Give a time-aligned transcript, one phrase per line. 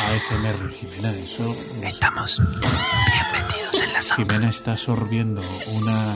[0.00, 1.10] ASMR, Jimena.
[1.12, 1.54] Eso.
[1.82, 2.60] Estamos bien
[3.32, 4.24] metidos en la zanja.
[4.24, 5.42] Jimena está sorbiendo
[5.74, 6.14] una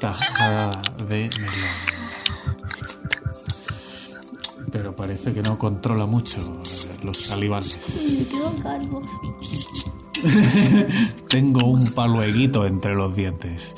[0.00, 0.68] tajada
[1.08, 1.90] de melón.
[4.72, 6.40] Pero parece que no controla mucho
[7.02, 7.78] los salivales.
[11.28, 13.74] Tengo un palueguito entre los dientes.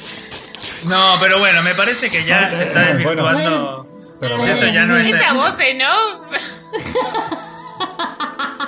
[0.87, 3.88] No, pero bueno, me parece que ya se está Bueno, desvirtuando.
[4.20, 5.09] Pero Eso ya no es.
[5.09, 6.23] Esa voz, ¿eh, ¿no?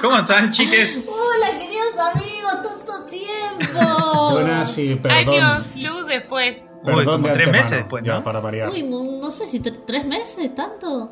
[0.04, 1.08] ¿Cómo están, chiques?
[1.10, 4.32] Hola, queridos amigos, tanto tiempo.
[4.32, 5.34] Buenas y perdón.
[5.34, 6.72] Años, luz después.
[6.84, 8.68] Perdón Uy, como de tres meses después, Ya, para variar.
[8.68, 11.10] Uy, no sé si tre- tres meses, tanto.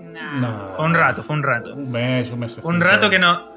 [0.00, 0.40] Nah.
[0.40, 1.74] No, Fue un rato, fue un rato.
[1.74, 2.58] Un mes, un mes.
[2.62, 3.52] Un rato que no.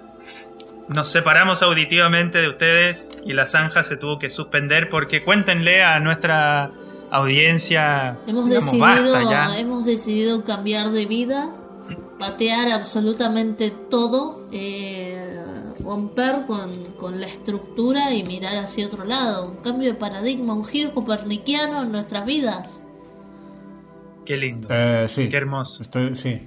[0.89, 6.01] Nos separamos auditivamente de ustedes y la zanja se tuvo que suspender porque cuéntenle a
[6.01, 6.71] nuestra
[7.09, 8.17] audiencia.
[8.27, 9.57] Hemos digamos, decidido, basta ya.
[9.57, 11.49] hemos decidido cambiar de vida,
[12.19, 15.39] patear absolutamente todo, eh,
[15.79, 19.49] romper con, con la estructura y mirar hacia otro lado.
[19.49, 22.81] Un cambio de paradigma, un giro copernicano en nuestras vidas.
[24.25, 24.67] Qué lindo.
[24.71, 25.29] Eh, sí.
[25.29, 25.83] Qué hermoso.
[25.83, 26.41] Estoy, sí.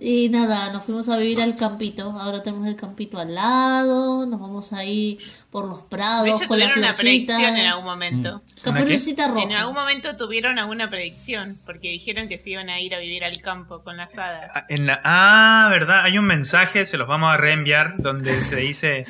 [0.00, 2.10] Y nada, nos fuimos a vivir al campito.
[2.10, 5.18] Ahora tenemos el campito al lado, nos vamos ahí
[5.50, 7.34] por los prados De hecho, con la tuvieron una florcita.
[7.36, 8.42] predicción en algún momento.
[8.62, 9.42] Caperucita roja.
[9.44, 13.24] En algún momento tuvieron alguna predicción, porque dijeron que se iban a ir a vivir
[13.24, 14.50] al campo con las hadas.
[14.54, 18.56] Ah, en la- ah, verdad, hay un mensaje, se los vamos a reenviar, donde se
[18.56, 19.04] dice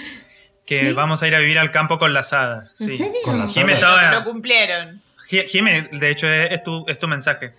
[0.66, 0.92] que ¿Sí?
[0.92, 2.80] vamos a ir a vivir al campo con las hadas.
[2.80, 2.96] ¿En sí.
[2.96, 3.18] serio?
[3.24, 3.82] Con las Jimé hadas.
[3.82, 5.01] estaba- Lo cumplieron.
[5.32, 7.54] Ji- Jimé, de hecho, es, es tu, es tu mensaje.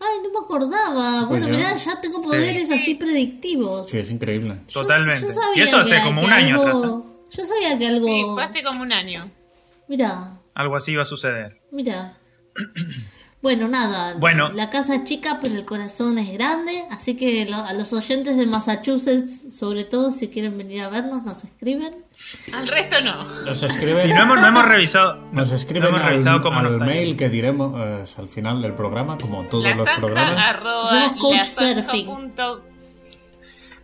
[0.00, 1.26] Ay, no me acordaba.
[1.28, 3.90] Pues bueno, yo- mirá, ya tengo poderes así predictivos.
[3.90, 4.56] Sí, es increíble.
[4.68, 5.20] Yo- Totalmente.
[5.26, 7.36] yo sabía y eso hace que- como que un año algo- atrás.
[7.36, 8.06] Yo sabía que algo.
[8.06, 9.30] Sí, fue hace como un año.
[9.88, 11.60] Mira, Algo así iba a suceder.
[11.70, 12.16] mira.
[13.40, 14.14] Bueno, nada.
[14.14, 14.50] Bueno.
[14.52, 16.82] La casa es chica, pero el corazón es grande.
[16.90, 21.22] Así que lo- a los oyentes de Massachusetts, sobre todo, si quieren venir a vernos,
[21.24, 22.04] nos escriben.
[22.52, 23.22] Al resto no.
[23.44, 25.22] Nos escriben, Si no hemos, no hemos revisado.
[25.30, 28.26] nos no escriben hemos al, revisado cómo al nos está mail que diremos eh, al
[28.28, 30.32] final del programa, como todos La los programas.
[30.32, 32.06] arroba Somos coach la zanja surfing.
[32.06, 32.64] punto-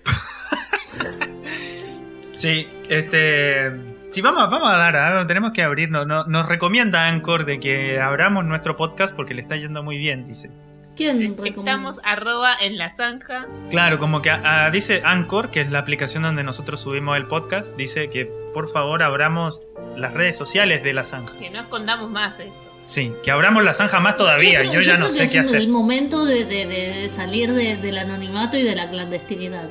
[2.33, 3.94] Sí, este.
[4.15, 6.07] Sí, vamos, vamos a dar, tenemos que abrirnos.
[6.07, 10.29] No- nos recomienda Anchor de que abramos nuestro podcast porque le está yendo muy bien,
[10.29, 10.51] dice.
[10.97, 11.35] ¿Quién?
[11.45, 13.47] Estamos arroba en la zanja.
[13.71, 17.75] Claro, como que ah, dice Anchor, que es la aplicación donde nosotros subimos el podcast,
[17.77, 19.61] dice que por favor abramos
[19.97, 21.37] las redes sociales de la zanja.
[21.37, 22.55] Que no escondamos más esto.
[22.85, 24.63] Sí, que abramos la zanja más todavía.
[24.63, 25.61] Yo, creo- ya no creo que sé es qué hacer.
[25.63, 29.69] el momento de, de- de salir de- del anonimato y de la clandestinidad.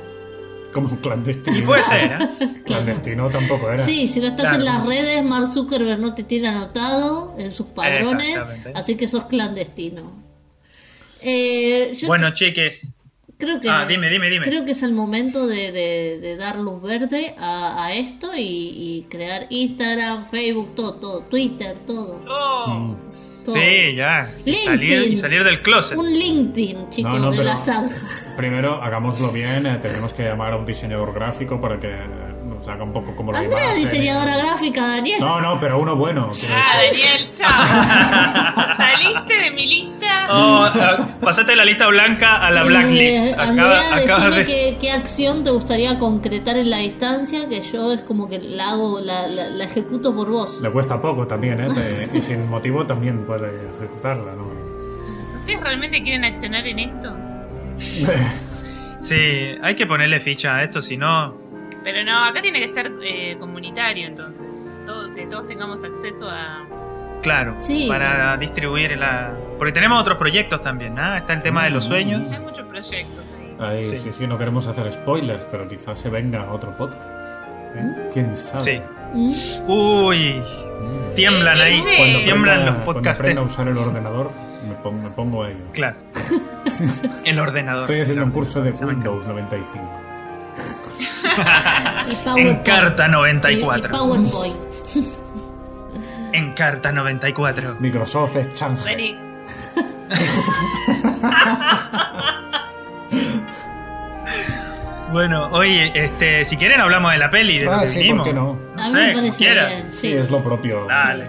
[0.74, 1.56] Como un clandestino.
[1.56, 2.28] Y puede ser, ¿eh?
[2.66, 3.84] Clandestino tampoco era.
[3.84, 7.52] Sí, si no estás Claro, en las redes, Mark Zuckerberg no te tiene anotado en
[7.52, 8.72] sus padrones, Exactamente.
[8.74, 10.12] así que sos clandestino.
[11.20, 12.94] Eh, yo Bueno, chiques.
[13.38, 14.44] creo que ah, dime, dime, dime.
[14.44, 18.40] creo que es el momento de, de- de dar luz verde a, a esto y,
[18.42, 22.20] y crear Instagram, Facebook, todo, todo, Twitter, todo.
[22.28, 22.96] Oh,
[23.44, 23.54] todo.
[23.54, 24.30] Sí, ya.
[24.44, 25.96] Y salir, y salir del closet.
[25.98, 27.94] Un LinkedIn, chicos, No, no, de la zanja.
[28.36, 29.66] Primero, hagámoslo bien.
[29.66, 31.94] eh, tenemos que llamar a un diseñador gráfico para que
[32.64, 35.20] nos haga un poco como la Andrea, diseñadora gráfica, Daniel.
[35.20, 36.30] No, no, pero uno bueno.
[36.54, 36.72] Ah.
[36.86, 38.76] Daniel, chao.
[38.76, 40.28] Saliste de mi lista.
[40.30, 40.66] Oh,
[41.20, 43.38] pasate de la lista blanca a la Eh, blacklist.
[43.38, 44.44] Andrea, Acaba, decime de.
[44.46, 48.70] qué, qué acción te gustaría concretar en la distancia, que yo es como que la
[48.70, 50.60] hago, la, la- la ejecuto por vos.
[50.62, 51.68] Le cuesta poco también, ¿eh?
[51.74, 54.44] Te- y sin motivo también puede ejecutarla, ¿no?
[55.40, 57.12] ¿Ustedes realmente quieren accionar en esto?
[59.00, 59.16] Sí,
[59.62, 61.34] hay que ponerle ficha a esto, si no.
[61.84, 64.46] Pero no, acá tiene que ser eh, comunitario entonces.
[64.86, 66.64] Todo- que todos tengamos acceso a...
[67.22, 67.86] Claro, Sí.
[67.88, 69.32] para distribuir la.
[69.56, 71.14] Porque tenemos otros proyectos también, ¿no?
[71.16, 72.30] Está el tema de los sueños.
[72.30, 73.56] Hay muchos proyectos ahí.
[73.60, 73.96] Ahí, Sí.
[73.96, 74.12] sí.
[74.12, 77.08] sí, no queremos hacer spoilers, pero quizás se venga otro podcast.
[77.76, 78.10] ¿eh?
[78.12, 78.60] ¿Quién sabe?
[78.60, 78.82] Sí.
[79.14, 79.70] ¿Mm?
[79.70, 80.42] Uy,
[81.16, 83.20] tiemblan ahí, Cuando tiemblan aprenda- los Cuando podcasters.
[83.20, 84.30] aprenda a usar el ordenador,
[84.68, 85.64] me pongo, me pongo a ello.
[85.72, 85.96] Claro.
[87.24, 87.82] El ordenador.
[87.82, 88.70] Estoy haciendo un curso de.
[88.72, 89.82] Windows 95.
[92.36, 93.90] Y En carta Y- y 94.
[93.96, 94.56] PowerPoint.
[96.32, 97.76] En carta 94.
[97.80, 98.84] Microsoft Exchange.
[98.84, 99.18] Vení.
[105.12, 107.58] Bueno, oye, este, si quieren hablamos de la peli.
[107.58, 108.26] De lo Ah, que sí, vimos.
[108.26, 108.58] ¿por qué no?
[108.76, 109.20] No A mí me
[109.68, 110.12] bien, Sí, sí.
[110.12, 110.86] es lo propio.
[110.86, 111.26] Dale.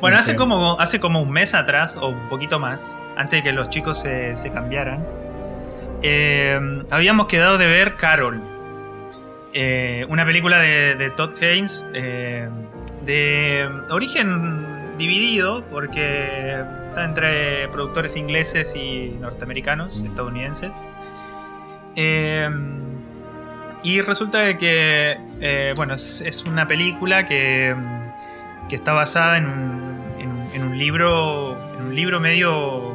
[0.00, 3.52] Bueno, hace como, hace como un mes atrás, o un poquito más, antes de que
[3.52, 5.04] los chicos se, se cambiaran,
[6.02, 6.58] eh,
[6.90, 8.40] habíamos quedado de ver Carol.
[9.54, 12.48] Eh, una película de, de Todd Haynes eh,
[13.06, 20.06] de origen dividido, porque está entre productores ingleses y norteamericanos, Mm.
[20.06, 20.88] estadounidenses.
[21.96, 22.48] Eh,
[23.84, 27.74] y resulta de que, bueno, es, es una película que,
[28.68, 32.92] que está basada en un, en un- en un libro, en un libro medio,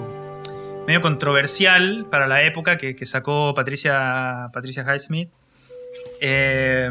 [0.87, 5.29] medio controversial para la época que, que sacó Patricia, Patricia Highsmith.
[6.21, 6.89] Eh,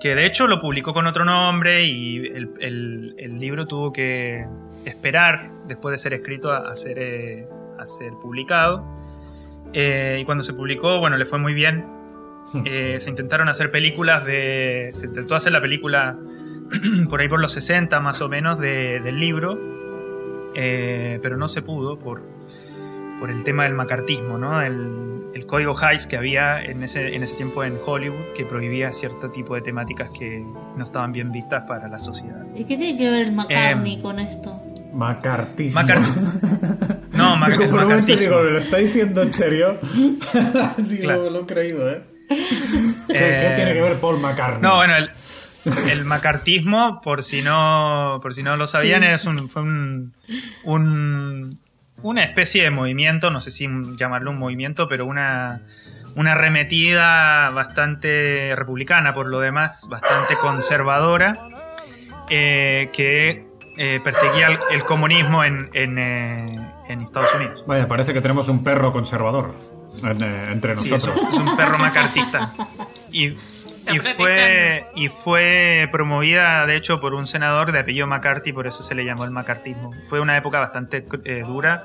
[0.00, 4.44] que de hecho lo publicó con otro nombre y el, el- el libro tuvo que
[4.84, 7.46] esperar después de ser escrito a, a ser, eh,
[7.78, 8.84] a ser publicado.
[9.72, 11.84] Eh, y cuando se publicó, bueno, le fue muy bien.
[12.66, 14.90] Eh, se intentaron hacer películas de...
[14.92, 16.18] Se intentó hacer la película
[17.08, 19.58] por ahí por los 60 más o menos de- del libro,
[20.52, 22.22] pero no se pudo por,
[23.22, 24.60] por el tema del macartismo, ¿no?
[24.62, 28.92] El, el código Hays que había en ese, en ese tiempo en Hollywood que prohibía
[28.92, 30.44] cierto tipo de temáticas que
[30.76, 32.44] no estaban bien vistas para la sociedad.
[32.56, 34.60] ¿Y qué tiene que ver el McCartney Em, con esto?
[34.92, 35.80] Macartismo.
[35.80, 36.00] Macar-
[37.12, 38.38] no, ma- Te comprometo, macartismo.
[38.38, 39.78] digo, ¿lo está diciendo en serio?
[40.78, 41.30] digo, Claro.
[41.30, 42.02] lo he creído, ¿eh?
[42.28, 44.62] ¿Qué, Eh, qué tiene que ver Paul McCartney?
[44.62, 45.10] No, bueno, el,
[45.92, 50.12] el macartismo, por si no, por si no lo sabían, es un, fue un,
[50.64, 51.58] un-
[52.02, 55.62] una especie de movimiento, no sé si llamarlo un movimiento, pero una,
[56.16, 61.38] una arremetida bastante republicana, por lo demás, bastante conservadora,
[62.30, 63.46] eh, que
[63.78, 67.64] eh, perseguía el, el comunismo en, en, eh, en Estados Unidos.
[67.66, 69.54] Vaya, parece que tenemos un perro conservador
[70.04, 71.32] eh, entre Sí, es, nosotros.
[71.32, 72.52] es un perro macartista.
[73.14, 73.34] Y,
[73.92, 78.82] y fue, y fue promovida, de hecho, por un senador de apellido McCarthy, por eso
[78.82, 79.92] se le llamó el macartismo.
[80.04, 81.84] Fue una época bastante eh, dura,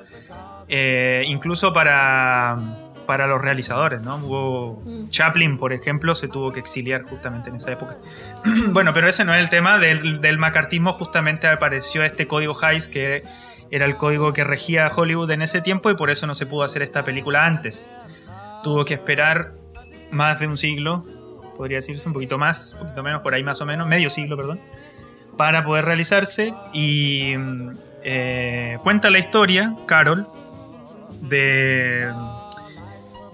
[0.68, 2.58] eh, incluso para,
[3.06, 4.18] para los realizadores, ¿no?
[4.18, 5.10] Hubo Mm.
[5.10, 7.98] Chaplin, por ejemplo, se tuvo que exiliar justamente en esa época.
[8.70, 9.78] bueno, pero ese no es el tema.
[9.78, 13.24] Del, del macartismo justamente apareció este código Hays que
[13.70, 16.64] era el código que regía Hollywood en ese tiempo y por eso no se pudo
[16.64, 17.90] hacer esta película antes.
[18.64, 19.52] Tuvo que esperar
[20.12, 21.04] más de un siglo,
[21.58, 24.38] podría decirse un poquito más, un poquito menos, por ahí más o menos, medio siglo,
[24.38, 24.60] perdón,
[25.36, 26.54] para poder realizarse.
[26.74, 27.34] Y
[28.04, 30.28] eh, cuenta la historia, Carol,
[31.22, 32.12] de,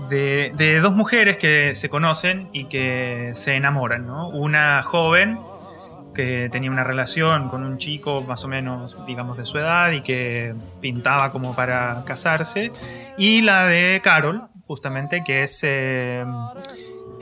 [0.09, 4.29] de, de dos mujeres que se conocen y que se enamoran, ¿no?
[4.29, 5.37] Una joven
[6.13, 10.01] que tenía una relación con un chico más o menos, digamos, de su edad y
[10.01, 12.71] que pintaba como para casarse.
[13.17, 16.23] Y la de Carol, justamente, que es eh,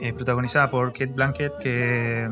[0.02, 2.28] eh, protagonizada por Kate Blanket, que...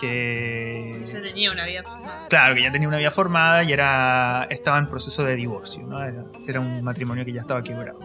[0.00, 2.28] que Ya tenía una vida formada.
[2.28, 6.00] Claro, que ya tenía una vida formada y era estaba en proceso de divorcio, ¿no?
[6.02, 7.98] Era, era un matrimonio que ya estaba quebrado.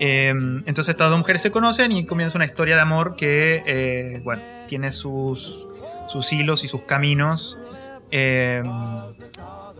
[0.00, 4.20] Eh, entonces estas dos mujeres se conocen y comienza una historia de amor que, eh,
[4.22, 5.66] bueno, tiene sus,
[6.08, 7.58] sus hilos y sus caminos
[8.10, 8.62] eh,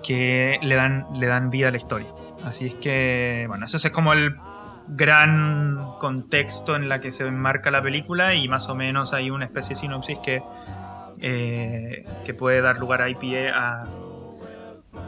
[0.03, 2.09] que le dan, le dan vida a la historia.
[2.45, 4.35] Así es que, bueno, eso es como el
[4.89, 9.45] gran contexto en la que se enmarca la película y más o menos hay una
[9.47, 10.43] especie de sinopsis que
[11.21, 13.87] eh, que puede dar lugar a IPA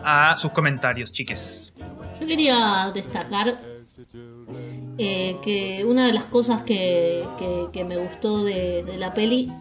[0.03, 1.75] a, a sus comentarios, chiques.
[2.21, 3.59] Yo quería destacar
[4.99, 7.25] eh, que una de las cosas que,
[7.73, 9.53] que- me gustó de, la peli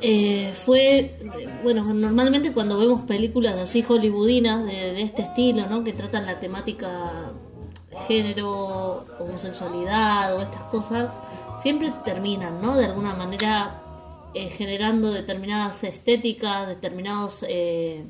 [0.00, 1.18] eh, fue,
[1.64, 5.82] bueno, normalmente cuando vemos películas así hollywoodinas de, de este estilo, ¿no?
[5.82, 6.88] Que tratan la temática
[8.06, 11.12] género, homosexualidad o estas cosas,
[11.60, 12.76] siempre terminan, ¿no?
[12.76, 13.82] De alguna manera
[14.34, 18.04] eh, generando determinadas estéticas, determinados eh,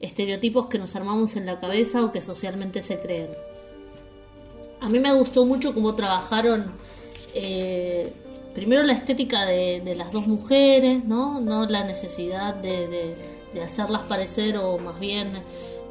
[0.00, 3.30] estereotipos que nos armamos en la cabeza o que socialmente se creen.
[4.80, 6.72] A mí me gustó mucho cómo trabajaron
[7.34, 8.12] eh,
[8.54, 11.40] primero la estética de, las dos mujeres, ¿no?
[11.40, 13.16] No la necesidad de
[13.62, 15.32] hacerlas parecer o más bien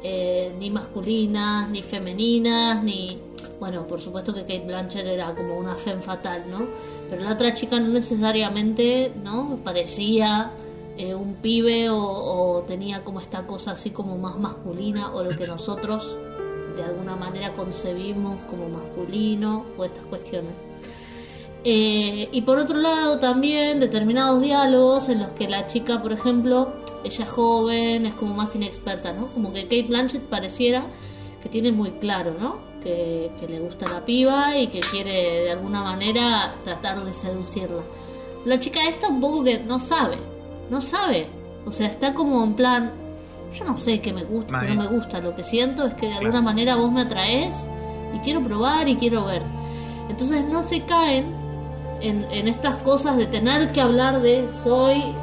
[0.06, 3.18] eh, ni masculinas, ni femeninas, ni...
[3.58, 6.66] Bueno, por supuesto que Kate Blanchett era como una femme fatal, ¿no?
[7.08, 9.58] Pero la otra chica no necesariamente, ¿no?
[9.64, 10.50] Parecía
[10.98, 15.46] eh, un pibe o, tenía como esta cosa así como más masculina o lo que
[15.46, 16.18] nosotros
[16.76, 20.52] de alguna manera concebimos como masculino o estas cuestiones.
[21.64, 26.74] Eh, y por otro lado también determinados diálogos en los que la chica, por ejemplo,
[27.04, 29.26] ella es joven, es como más inexperta, ¿no?
[29.28, 30.86] Como que Kate Blanchett pareciera
[31.42, 32.56] que tiene muy claro, ¿no?
[32.82, 37.82] Que, que le gusta la piba y que quiere de alguna manera tratar de seducirla.
[38.44, 40.16] La chica esta un poco que no sabe,
[40.70, 41.26] no sabe.
[41.66, 42.92] O sea, está como en plan,
[43.54, 45.20] yo no sé qué me gusta, qué no me gusta.
[45.20, 47.66] Lo que siento es que de alguna manera vos me atraes
[48.14, 49.42] y quiero probar y quiero ver.
[50.10, 51.26] Entonces no se caen
[52.00, 55.14] en, en estas cosas de tener que hablar de soy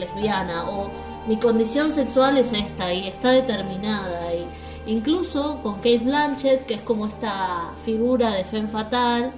[0.00, 0.90] lesbiana o
[1.28, 4.34] mi condición sexual es esta y está determinada.
[4.34, 9.32] Y incluso con Kate Blanchett, que es como esta figura de femme fatal,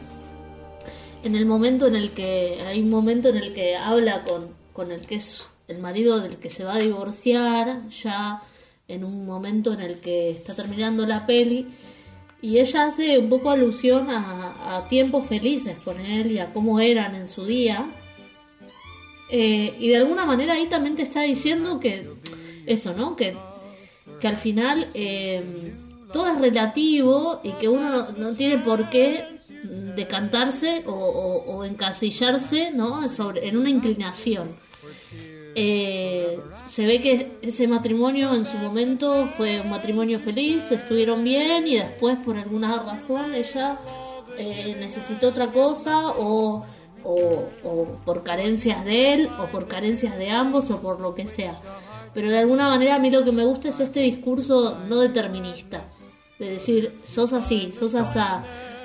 [1.22, 4.90] en el momento en el que hay un momento en el que habla con, con
[4.90, 8.42] el que es el marido del que se va a divorciar, ya
[8.88, 11.68] en un momento en el que está terminando la peli,
[12.40, 16.80] y ella hace un poco alusión a, a tiempos felices con él y a cómo
[16.80, 17.88] eran en su día.
[19.34, 22.08] Eh, y de alguna manera ahí también te está diciendo que
[22.66, 23.16] eso, ¿no?
[23.16, 23.34] Que,
[24.20, 25.42] que al final eh,
[26.12, 29.24] todo es relativo y que uno no, tiene por qué
[29.96, 33.08] decantarse o, o, o encasillarse ¿no?
[33.08, 34.50] Sobre, en una inclinación.
[35.54, 41.66] Eh, se ve que ese matrimonio en su momento fue un matrimonio feliz, estuvieron bien
[41.66, 43.78] y después por alguna razón ella
[44.38, 46.64] eh, necesitó otra cosa o,
[47.04, 51.26] o, o por carencias de él o por carencias de ambos o por lo que
[51.26, 51.60] sea.
[52.14, 55.84] Pero de alguna manera a mí lo que me gusta es este discurso no determinista,
[56.38, 58.44] de decir, sos así, sos asá.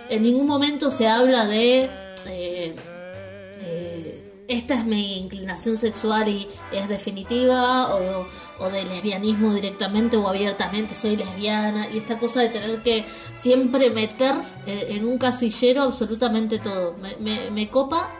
[0.09, 1.83] En ningún momento se habla de...
[1.83, 1.89] eh,
[2.27, 2.75] eh,
[4.47, 8.27] esta es mi inclinación sexual y es definitiva, o,
[8.59, 13.89] o de lesbianismo directamente o abiertamente soy lesbiana, y esta cosa de tener que siempre
[13.89, 14.35] meter
[14.65, 16.95] eh, en un casillero absolutamente todo.
[16.97, 18.11] Me, me, me copa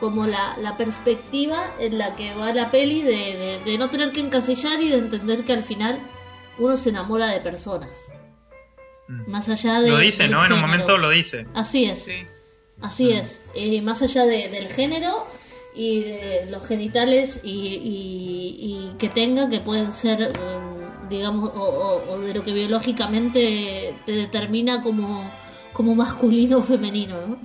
[0.00, 4.12] como la, la perspectiva en la que va la peli de, de, de no tener
[4.12, 5.98] que encasillar y de entender que al final
[6.58, 7.90] uno se enamora de personas.
[9.26, 9.90] Más allá de.
[9.90, 10.44] Lo dice, ¿no?
[10.44, 11.46] En un momento lo dice.
[11.54, 12.04] Así es.
[12.04, 12.26] Sí.
[12.80, 15.26] Así es, Eh, más allá de- del género
[15.74, 20.30] y de los genitales y, y- y que tenga, que pueden ser, eh,
[21.10, 25.28] digamos, o, o- o de lo que biológicamente te determina como,
[25.72, 27.38] como masculino o femenino, ¿no?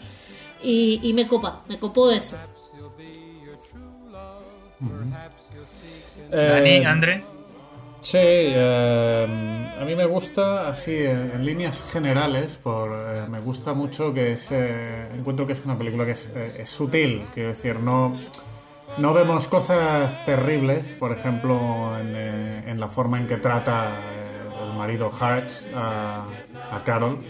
[0.64, 2.38] Y, y me copa, me copó eso.
[6.32, 7.24] Dani, Eh, André.
[8.04, 14.14] Sí, eh, a mí me gusta así en, líneas generales, por, eh, me gusta mucho
[14.14, 17.80] que es, eh, encuentro que es una película que es, eh, es sutil, quiero decir,
[17.80, 18.14] no,
[18.98, 23.92] no vemos cosas terribles, por ejemplo, en, en la forma en que trata
[24.62, 26.26] el marido Hutch a,
[26.74, 27.24] a Carol.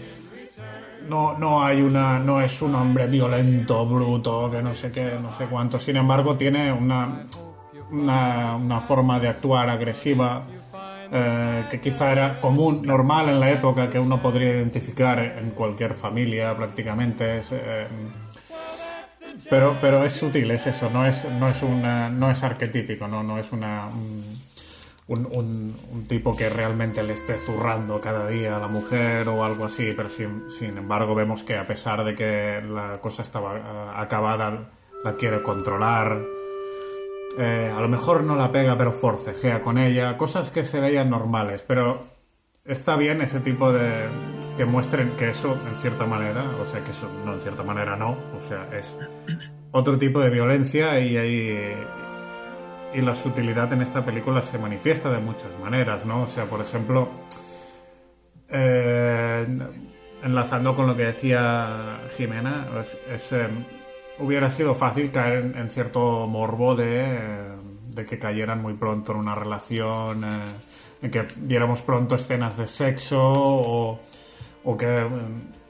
[1.08, 5.32] No, no hay una, no es un hombre violento, bruto, que no sé qué, no
[5.34, 5.78] sé cuánto.
[5.78, 7.26] Sin embargo, tiene una,
[7.92, 10.44] una, una forma de actuar agresiva
[11.16, 15.94] eh, que quizá era común, normal en la época, que uno podría identificar en cualquier
[15.94, 17.38] familia prácticamente.
[17.38, 17.86] Es, eh,
[19.48, 23.22] pero, pero es sutil, es eso, no es, no es, una, no es arquetípico, no,
[23.22, 23.88] no es una,
[25.06, 29.66] un, un, tipo que realmente le esté zurrando cada día a la mujer o algo
[29.66, 33.60] así, pero sin, sin embargo vemos que a pesar de que la cosa estaba eh,
[33.96, 34.70] acabada,
[35.04, 36.43] la quiere controlar.
[37.38, 40.16] Eh, a lo mejor no la pega, pero forcejea con ella.
[40.16, 42.04] Cosas que se veían normales, pero
[42.64, 44.08] está bien ese tipo de...
[44.56, 47.96] que muestren que eso, en cierta manera, o sea, que eso no, en cierta manera
[47.96, 48.96] no, o sea, es
[49.72, 51.74] otro tipo de violencia y ahí...
[52.94, 56.22] Y la sutilidad en esta película se manifiesta de muchas maneras, ¿no?
[56.22, 57.08] O sea, por ejemplo,
[58.48, 59.44] eh,
[60.22, 62.68] enlazando con lo que decía Jimena,
[63.12, 63.48] es, eh,
[64.18, 67.18] hubiera sido fácil caer en, en cierto morbo de,
[67.90, 70.28] de que cayeran muy pronto en una relación, eh,
[71.02, 73.98] en que viéramos pronto escenas de sexo o,
[74.64, 74.86] o que...
[74.86, 75.06] eh,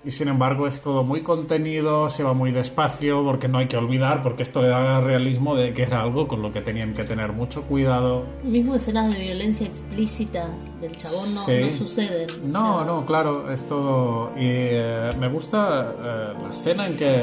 [0.06, 3.78] y sin embargo es todo muy contenido, se va muy despacio, porque no hay que
[3.78, 7.04] olvidar, porque esto le da realismo de que era algo con lo que tenían que
[7.04, 8.26] tener mucho cuidado.
[8.42, 10.46] Mismo escenas de violencia explícita
[10.82, 11.58] del chabón no, Sí.
[11.62, 12.52] no suceden.
[12.52, 14.32] No, O sea, no, claro, es todo.
[14.36, 17.22] Y eh, me gusta eh, la escena en que.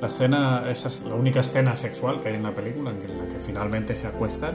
[0.00, 3.26] La escena, esa es la única escena sexual que hay en la película, en la
[3.32, 4.54] que finalmente se acuestan.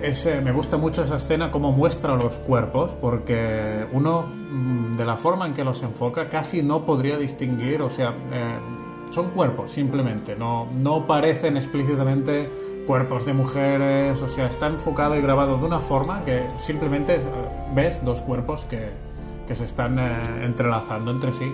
[0.00, 5.04] Es, eh, me gusta mucho esa escena, cómo muestra los cuerpos, porque uno, mm, de
[5.04, 8.58] la forma en que los enfoca, casi no podría distinguir, o sea, eh,
[9.10, 12.50] son cuerpos simplemente, no, no parecen explícitamente
[12.86, 17.20] cuerpos de mujeres, o sea, está enfocado y grabado de una forma que simplemente eh,
[17.74, 18.90] ves dos cuerpos que,
[19.46, 21.52] que se están eh, entrelazando entre sí.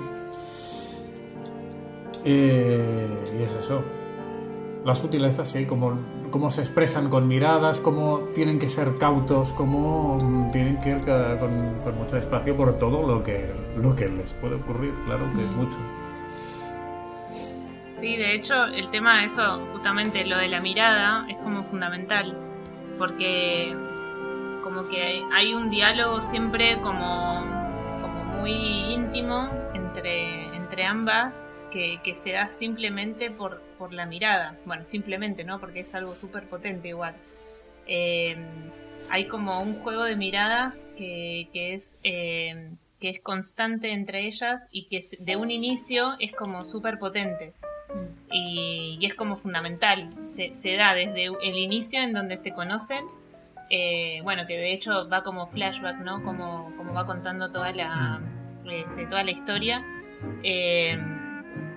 [2.29, 3.83] Y, y es eso.
[4.85, 5.99] La sutileza, sí, como,
[6.31, 10.99] cómo se expresan con miradas, cómo tienen que ser cautos, cómo mm, tienen que ir
[10.99, 15.43] con, con mucho espacio por todo lo que, lo que les puede ocurrir, claro que
[15.43, 15.79] es mucho.
[17.95, 22.37] Sí, de hecho, el tema de eso, justamente lo de la mirada, es como fundamental.
[22.99, 23.75] Porque
[24.63, 27.43] como que hay, hay un diálogo siempre como,
[28.03, 28.53] como muy
[28.93, 34.57] íntimo entre, entre ambas que, que se da simplemente por, por la mirada.
[34.65, 35.61] Bueno, simplemente, ¿no?
[35.61, 37.15] Porque es algo súper potente igual.
[37.87, 38.37] Eh,
[39.11, 42.71] hay como un juego de miradas que, que es eh,
[43.01, 47.53] que es constante entre ellas y que de un inicio es como súper potente.
[48.31, 50.11] Y, y es como fundamental.
[50.29, 53.03] Se, se da desde el inicio en donde se conocen.
[53.71, 56.23] eh, bueno, que de hecho va como flashback, ¿no?
[56.23, 58.21] Como, como va contando toda la,
[58.65, 59.85] este, toda la historia.
[60.43, 60.99] Eh,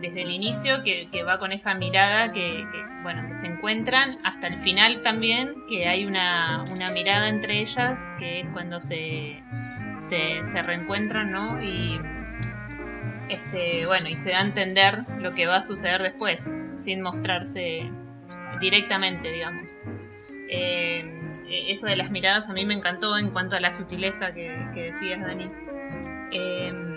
[0.01, 2.65] desde el inicio, que, va con esa mirada que,
[3.03, 8.07] bueno, que se encuentran, hasta el final también, que hay una, una mirada entre ellas,
[8.19, 9.41] que es cuando se,
[9.99, 11.61] se, se reencuentran, ¿no?
[11.61, 11.99] Y
[13.29, 17.89] este, bueno, y se da a entender lo que va a suceder después, sin mostrarse
[18.59, 19.69] directamente, digamos.
[20.49, 21.05] Eh,
[21.47, 25.21] eso de las miradas a mí me encantó en cuanto a la sutileza que, decías,
[25.21, 25.49] Dani.
[26.33, 26.90] Eh,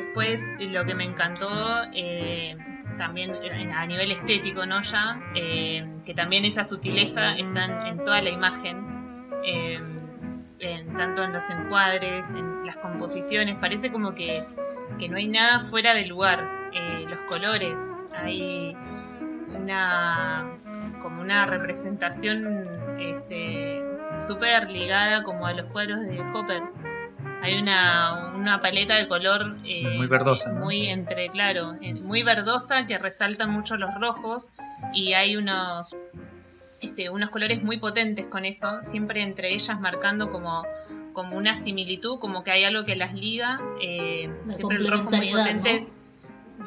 [0.00, 1.50] después, lo que me encantó
[1.94, 2.56] eh,
[2.96, 3.32] también
[3.72, 4.82] a nivel estético, ¿no?
[4.82, 8.84] Ya, eh, que también esa sutileza está en, toda la imagen.
[9.44, 9.80] eh,
[10.96, 14.44] tanto en los encuadres, en las composiciones, parece como que,
[14.98, 16.58] que no hay nada fuera de lugar.
[17.08, 17.76] Los colores,
[18.12, 18.76] hay
[19.54, 20.46] una
[21.00, 23.82] como una representación este
[24.26, 26.62] súper ligada como a los cuadros de Hopper.
[27.42, 30.64] Hay una, una paleta de color eh, Muy verdosa, ¿no?
[30.64, 34.50] muy entre claro, eh, muy verdosa que resaltan mucho los rojos
[34.92, 35.94] y hay unos
[36.80, 40.64] este, unos colores muy potentes con eso, siempre entre ellas marcando como,
[41.12, 43.60] como una similitud, como que hay algo que las liga.
[43.80, 45.86] eh, siempre el rojo muy potente.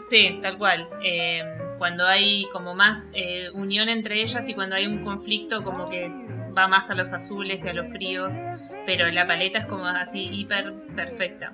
[0.09, 0.87] Sí, tal cual.
[1.03, 1.43] Eh,
[1.77, 6.09] cuando hay como más eh, unión entre ellas y cuando hay un conflicto como que
[6.57, 8.35] va más a los azules y a los fríos,
[8.85, 11.51] pero la paleta es como así hiper perfecta.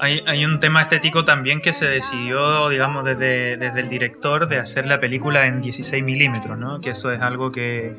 [0.00, 4.58] Hay, hay un tema estético también que se decidió, digamos, desde, desde el director de
[4.58, 6.80] hacer la película en 16 milímetros, ¿no?
[6.80, 7.94] Que eso es algo que,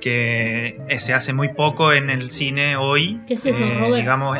[0.00, 3.20] que eh, se hace muy poco en el cine hoy.
[3.28, 3.96] ¿Qué es eso, Eh, Robert?
[3.96, 4.38] Digamos,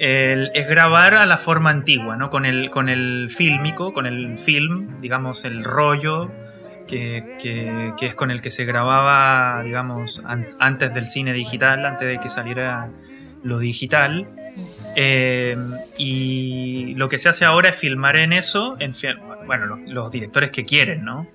[0.00, 2.28] el- es grabar a la forma antigua, ¿no?
[2.28, 6.28] Con el, con el fílmico, con el film, digamos, el rollo
[6.88, 11.84] que, que- que es con el que se grababa, digamos, an- antes del cine digital,
[11.86, 12.88] antes de que saliera
[13.44, 14.26] lo digital.
[14.96, 15.56] Eh,
[15.96, 18.92] y lo que se hace ahora es filmar en eso, en,
[19.46, 21.28] bueno, los, los directores que quieren, ¿no?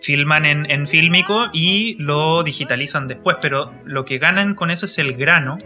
[0.00, 4.96] Filman en, en fílmico y lo digitalizan después, pero lo que ganan con eso es
[4.98, 5.58] el grano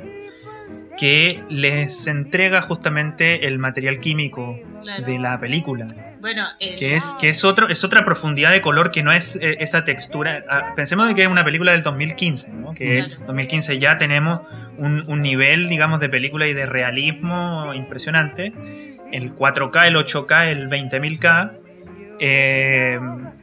[0.99, 5.07] que les entrega justamente el material químico Claro.
[5.07, 5.87] de la película.
[6.25, 9.37] Bueno, el- Que es, que es, otro, es otra profundidad de color que no es
[9.37, 10.43] eh, esa textura.
[10.49, 12.73] Ah, pensemos de que es una película del 2015, ¿no?
[12.73, 13.27] Que Claro.
[13.27, 14.41] 2015 ya tenemos
[14.79, 18.55] un, un nivel, digamos, de película y de realismo impresionante.
[19.13, 21.53] El 4K, el 8K, el 20.000K.
[22.21, 22.99] Eh,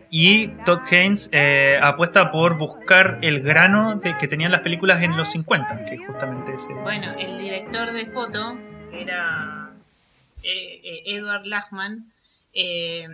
[0.10, 5.16] y Todd Haynes eh, apuesta por buscar el grano de, que tenían las películas en
[5.16, 6.74] los 50, que justamente ese.
[6.74, 8.58] Bueno, el director de foto,
[8.90, 9.70] que era
[10.44, 12.06] eh, eh, Edward Lachman,
[12.54, 13.08] eh,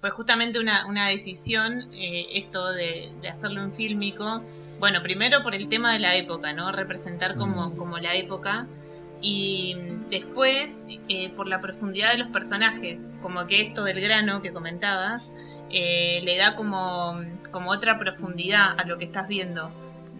[0.00, 4.42] fue justamente una, una decisión eh, esto de, de hacerlo en fílmico.
[4.78, 6.72] Bueno, primero por el tema de la época, ¿no?
[6.72, 8.66] Representar como, como la época.
[9.20, 9.76] Y
[10.10, 15.32] después eh, por la profundidad de los personajes, como que esto del grano que comentabas,
[15.70, 17.18] eh, le da como,
[17.50, 19.70] como otra profundidad a lo que estás viendo.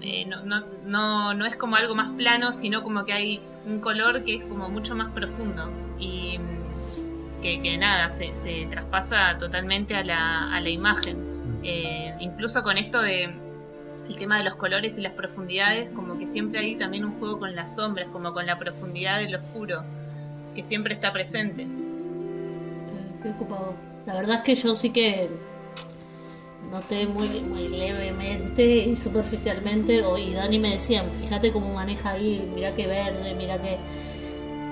[0.00, 3.80] Eh, no, no, no, no es como algo más plano, sino como que hay un
[3.80, 6.63] color que es como mucho más profundo y mm,
[7.44, 11.16] que, que nada, se, se traspasa totalmente a la, a la imagen.
[11.62, 13.24] Eh, incluso con esto de
[14.08, 17.38] el tema de los colores y las profundidades, como que siempre hay también un juego
[17.38, 19.82] con las sombras, como con la profundidad del oscuro,
[20.54, 21.66] que siempre está presente.
[23.22, 23.74] Qué ocupado.
[24.06, 25.28] La verdad es que yo sí que
[26.70, 32.50] noté muy, muy levemente y superficialmente, o- y Dani me decían, fíjate cómo maneja ahí,
[32.54, 33.76] mira qué verde, mira qué...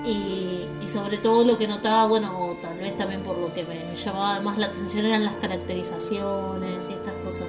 [0.05, 3.95] Y, y sobre todo lo que notaba, bueno, tal vez también por lo que me
[3.95, 7.47] llamaba más la atención eran las caracterizaciones y estas cosas.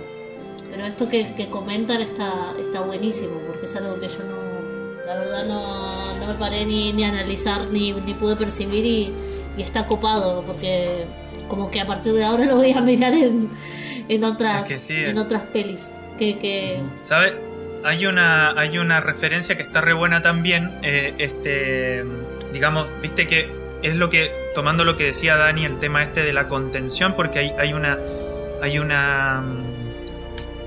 [0.71, 5.15] Pero esto que, que comentan está, está buenísimo, porque es algo que yo no, la
[5.19, 9.13] verdad no, no me paré ni, ni a analizar ni, ni pude percibir y,
[9.57, 11.07] y está copado, porque
[11.49, 13.51] como que a partir de ahora lo voy a mirar en,
[14.09, 15.93] en otras Es que sí, en otras pelis.
[16.19, 17.35] Que, que ¿Sabe?
[17.85, 20.71] Hay una, hay una referencia que está re buena también.
[20.83, 22.03] eh, este,
[22.55, 26.33] digamos, viste que es lo que, tomando lo que decía Dani, el tema este de
[26.33, 27.99] la contención, porque hay, hay una.
[28.63, 29.43] Hay una.
[29.43, 29.75] mm,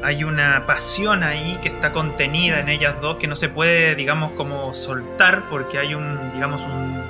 [0.03, 4.33] Hay una pasión ahí que está contenida en ellas dos que no se puede, digamos,
[4.33, 7.01] como soltar porque hay un, digamos, un,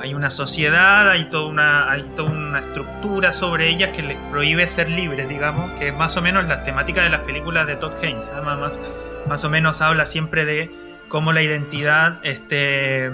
[0.00, 4.66] hay una sociedad, hay toda una, hay toda una estructura sobre ellas que les prohíbe
[4.66, 7.92] ser libres, digamos, que es más o menos la temática de las películas de Todd
[8.02, 8.28] Haynes.
[8.28, 8.40] ¿eh?
[8.42, 8.80] Más, más,
[9.28, 10.70] más o menos habla siempre de
[11.08, 13.10] cómo la identidad este,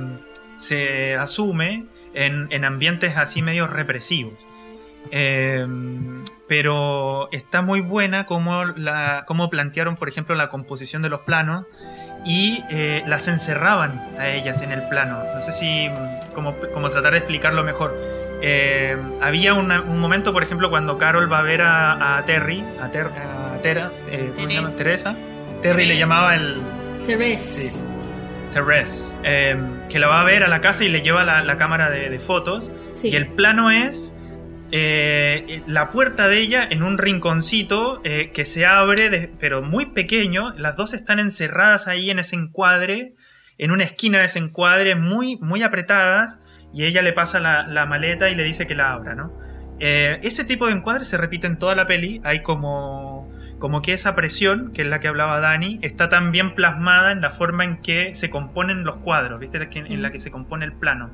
[0.62, 4.34] se asume en, en ambientes así medio represivos.
[5.10, 5.66] Eh,
[6.48, 11.66] pero está muy buena como, la, como plantearon, por ejemplo, la composición de los planos
[12.24, 15.22] y eh, las encerraban a ellas en el plano.
[15.34, 15.88] No sé si,
[16.34, 17.96] como, como tratar de explicarlo mejor.
[18.42, 22.62] Eh, había una- un momento, por ejemplo, cuando Carol va a ver a, a Terry,
[22.80, 24.32] a, Ter- a Tera, eh.
[24.36, 24.76] Teresa.
[24.76, 25.16] Teresa.
[25.62, 26.60] Terry le llamaba el,
[27.06, 27.70] Therese.
[27.70, 27.84] Sí.
[28.52, 29.56] Therese, eh,
[29.88, 32.08] que la va a ver a la casa y le lleva la, la cámara de,
[32.10, 32.70] de fotos.
[32.94, 33.08] Sí.
[33.08, 34.14] Y el plano es
[34.70, 39.86] eh, la puerta de ella en un rinconcito eh, que se abre, de- pero muy
[39.86, 40.54] pequeño.
[40.56, 43.12] Las dos están encerradas ahí en ese encuadre,
[43.58, 46.38] en una esquina de ese encuadre, muy, muy apretadas.
[46.74, 49.30] Y ella le pasa la, la maleta y le dice que la abra, ¿no?
[49.78, 52.20] Eh, ese tipo de encuadre se repite en toda la peli.
[52.24, 53.11] Hay como,
[53.62, 57.20] como que esa presión, que es la que hablaba Dani, está tan bien plasmada en
[57.20, 59.68] la forma en que se componen los cuadros, ¿viste?
[59.72, 61.10] En la que se compone el plano.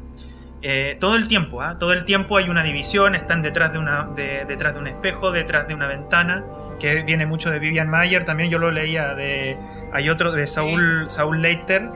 [0.62, 1.76] Eh, todo el tiempo, ¿ah?
[1.78, 5.30] todo el tiempo hay una división, están detrás de, una, de- detrás de un espejo,
[5.30, 6.42] detrás de una ventana,
[6.80, 9.58] que viene mucho de Vivian Mayer, también yo lo leía de...
[9.92, 11.90] Hay otro de Saúl, Saúl Leiter,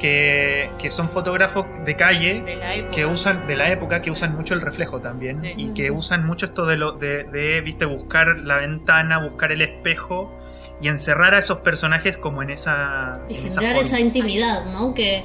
[0.00, 2.90] que, que son fotógrafos de calle de la época.
[2.96, 5.52] que usan de la época que usan mucho el reflejo también Sí.
[5.56, 9.62] y que usan mucho esto de lo de, de, viste buscar la ventana buscar el
[9.62, 10.32] espejo
[10.80, 14.92] y encerrar a esos personajes como en esa y en generar esa intimidad, ¿no?
[14.94, 15.22] Que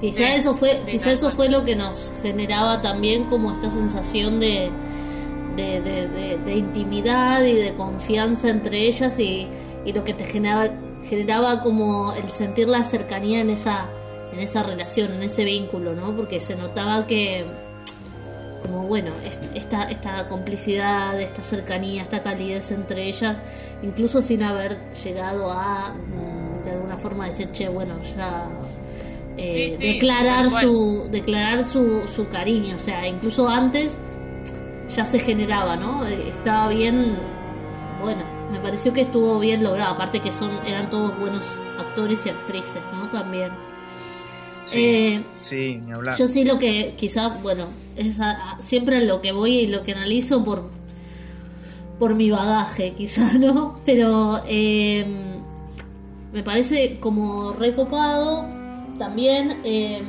[0.00, 4.38] quizá Sí, eso fue, quizá eso fue lo que nos generaba también como esta sensación
[4.40, 4.70] de,
[5.56, 9.48] de, de- de- de intimidad y de confianza entre ellas y,
[9.84, 10.68] y lo que te generaba,
[11.08, 13.86] generaba como el sentir la cercanía en esa,
[14.32, 16.14] en esa relación, en ese vínculo, ¿no?
[16.16, 17.44] Porque se notaba que
[18.62, 23.38] como bueno, est- esta, esta complicidad, esta cercanía, esta calidez entre ellas,
[23.82, 28.48] incluso sin haber llegado a mm, de alguna forma decir, che, bueno, ya
[29.36, 33.98] eh, Sí, sí, declarar su declarar su, su cariño, o sea, incluso antes
[34.94, 36.04] ya se generaba, ¿no?
[36.06, 37.16] Eh, Estaba bien,
[38.00, 42.30] bueno, me pareció que estuvo bien logrado, aparte que son eran todos buenos actores y
[42.30, 43.08] actrices, ¿no?
[43.10, 43.52] También.
[44.68, 49.20] Sí, Eh, sí ni hablar yo sí lo que quizás, bueno, es a- siempre lo
[49.20, 50.70] que voy y lo que analizo por
[51.98, 53.74] por mi bagaje, quizás, ¿no?
[53.84, 55.04] Pero eh,
[56.32, 58.44] me parece como recopado
[58.98, 60.00] también eh,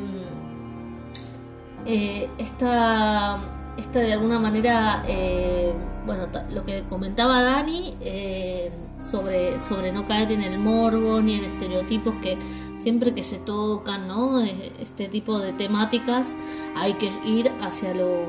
[1.86, 3.40] eh, esta,
[3.78, 5.74] esta de alguna manera, eh,
[6.06, 8.70] bueno, lo que comentaba Dani eh,
[9.10, 12.38] sobre, sobre no caer en el morbo ni en estereotipos que
[12.82, 14.42] siempre que se tocan, ¿no?
[14.42, 16.36] Este tipo de temáticas
[16.76, 18.26] hay que ir hacia lo,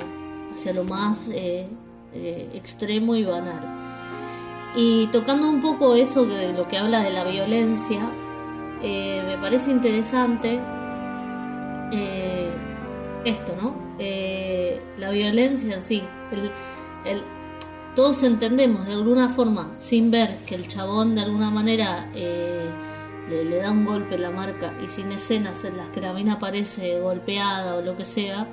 [0.52, 1.66] hacia lo más eh,
[2.12, 3.60] eh, extremo y banal.
[4.74, 8.00] Y tocando un poco eso de lo que habla de la violencia,
[8.82, 10.60] eh, me parece interesante
[11.92, 12.50] eh,
[13.24, 13.90] esto, ¿no?
[14.98, 16.02] La violencia en sí.
[17.04, 17.22] El,
[17.94, 22.08] todos entendemos de alguna forma, sin ver que el chabón de alguna manera
[23.30, 27.00] le, da un golpe la marca y sin escenas en las que la mina aparece
[27.00, 28.46] golpeada o lo que sea,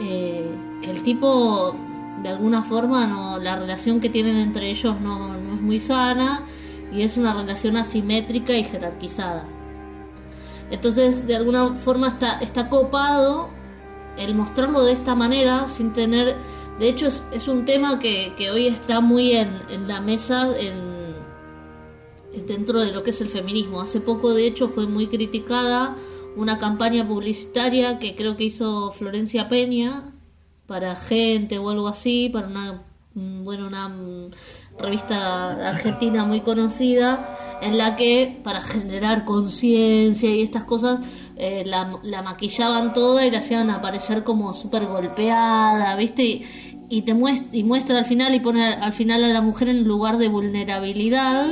[0.00, 0.50] eh,
[0.82, 1.76] que el tipo
[2.22, 6.42] de alguna forma no la relación que tienen entre ellos no, no es muy sana
[6.92, 9.44] y es una relación asimétrica y jerarquizada.
[10.70, 13.48] Entonces, de alguna forma está, está copado
[14.16, 16.36] el mostrarlo de esta manera sin tener...
[16.78, 20.48] De hecho, es, es un tema que, que hoy está muy en, en la mesa
[20.58, 20.89] en,
[22.46, 23.80] dentro de lo que es el feminismo.
[23.80, 25.96] Hace poco, de hecho, fue muy criticada
[26.36, 30.12] una campaña publicitaria que creo que hizo Florencia Peña
[30.66, 32.82] para gente o algo así, para una,
[33.14, 34.30] mm, bueno, una mm,
[34.78, 41.00] revista argentina muy conocida, en la que para generar conciencia y estas cosas
[41.36, 46.22] eh, la, la maquillaban toda y la hacían aparecer como súper golpeada, ¿viste?
[46.22, 46.46] Y,
[46.88, 49.84] y te muestra, y muestra al final y pone al final a la mujer en
[49.84, 51.46] lugar de vulnerabilidad,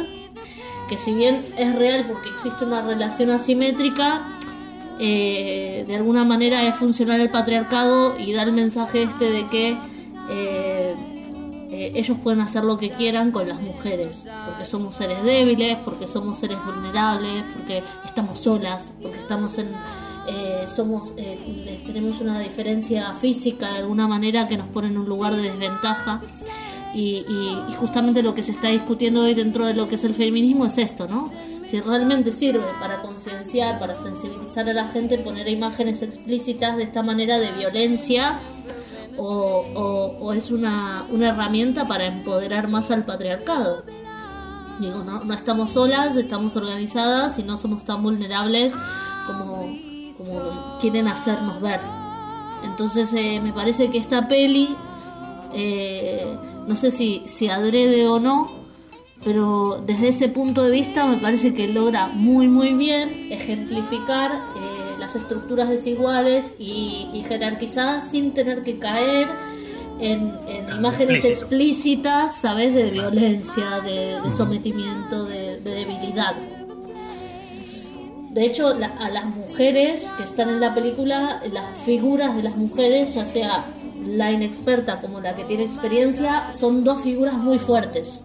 [0.88, 4.26] que si bien es real porque existe una relación asimétrica,
[4.98, 9.78] eh, de alguna manera es funcional el patriarcado y da el mensaje este de que
[10.30, 10.96] eh,
[11.70, 16.08] eh, ellos pueden hacer lo que quieran con las mujeres, porque somos seres débiles, porque
[16.08, 19.68] somos seres vulnerables, porque estamos solas, porque estamos en
[20.66, 21.14] somos
[21.86, 26.20] tenemos una diferencia física de alguna manera que nos pone en un lugar de desventaja
[26.94, 30.14] y, y- justamente lo que se está discutiendo hoy dentro de lo que es el
[30.14, 31.30] feminismo es esto, ¿no?
[31.66, 37.02] Si realmente sirve para concienciar, para sensibilizar a la gente, poner imágenes explícitas de esta
[37.02, 38.38] manera de violencia
[39.18, 43.84] o, es una, una herramienta para empoderar más al patriarcado.
[44.80, 48.72] Digo, no, no estamos solas, estamos organizadas y no somos tan vulnerables
[49.26, 49.68] como,
[50.16, 51.80] como quieren hacernos ver.
[52.64, 54.74] Entonces eh, me parece que esta peli,
[55.52, 58.50] eh, no sé si, si adrede o no,
[59.24, 64.96] pero desde ese punto de vista me parece que logra muy muy bien ejemplificar eh,
[65.00, 69.26] las estructuras desiguales y, y jerarquizadas sin tener que caer
[70.00, 71.40] en, en imágenes explícito.
[71.46, 72.74] explícitas, ¿sabes?
[72.74, 76.34] De violencia, de, de sometimiento, de, de debilidad.
[78.30, 82.56] De hecho, la- a las mujeres que están en la película, las figuras de las
[82.56, 83.64] mujeres, ya sea
[84.06, 88.24] la inexperta como la que tiene experiencia, son dos figuras muy fuertes.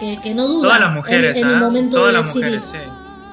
[0.00, 1.60] Que, que no dudan Todas las mujeres, en, en el ¿ah?
[1.60, 2.46] momento Todas de las decidir.
[2.60, 2.78] mujeres, sí.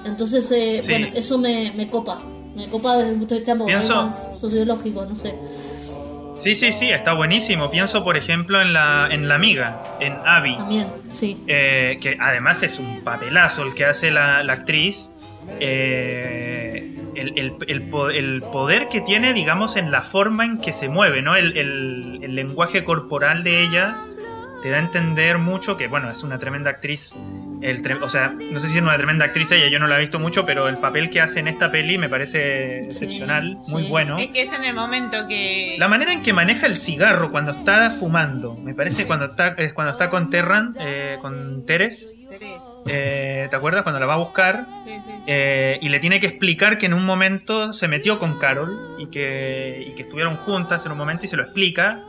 [0.06, 0.91] Entonces, eh, Sí.
[0.91, 2.22] bueno, eso me, me copa.
[2.56, 5.34] Me copa desde el punto de vista Pienso- sociológico, no sé.
[6.38, 7.70] Sí, sí, sí, está buenísimo.
[7.70, 10.56] Pienso, por ejemplo, en la, en la amiga, en Abby.
[10.58, 11.38] También, sí.
[11.48, 15.12] eh, que además es un papelazo el que hace la, la actriz.
[15.60, 20.74] eh, el, el- el po- el poder que tiene, digamos, en la forma en que
[20.74, 21.36] se mueve, ¿no?
[21.36, 23.97] El, el- lenguaje corporal de ella
[24.62, 27.15] te da a entender mucho que, bueno, es una tremenda actriz.
[27.62, 30.00] El o sea, no sé si es una tremenda actriz ella, yo no la he
[30.02, 33.89] visto mucho, pero el papel que hace en esta peli me parece excepcional, muy sí.
[33.89, 34.17] bueno.
[34.19, 35.76] Es que es en el momento que.
[35.80, 39.74] La manera en que maneja el cigarro cuando está fumando, me parece cuando está, es
[39.74, 42.15] cuando está con Terran, eh, con Teres.
[42.88, 43.84] Eh, ¿te acuerdas?
[43.84, 45.12] Cuando la va a buscar Sí, sí.
[45.28, 49.08] eh, y le tiene que explicar que en un momento se metió con Carol y
[49.08, 52.04] que, y que estuvieron juntas en un momento y se lo explica.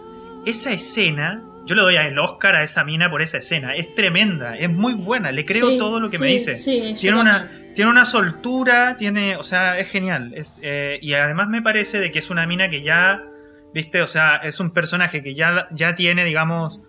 [0.44, 4.56] Esa escena, yo le doy el Oscar a esa mina por esa escena, es tremenda,
[4.56, 6.54] es muy buena, le creo Sí, todo lo que me dice.
[6.98, 10.32] tiene una, tiene una soltura, tiene, o sea, es genial.
[10.34, 13.22] Es, eh, y además me parece de que es una mina que ya,
[13.72, 16.80] viste, o sea, es un personaje que ya, ya tiene, digamos,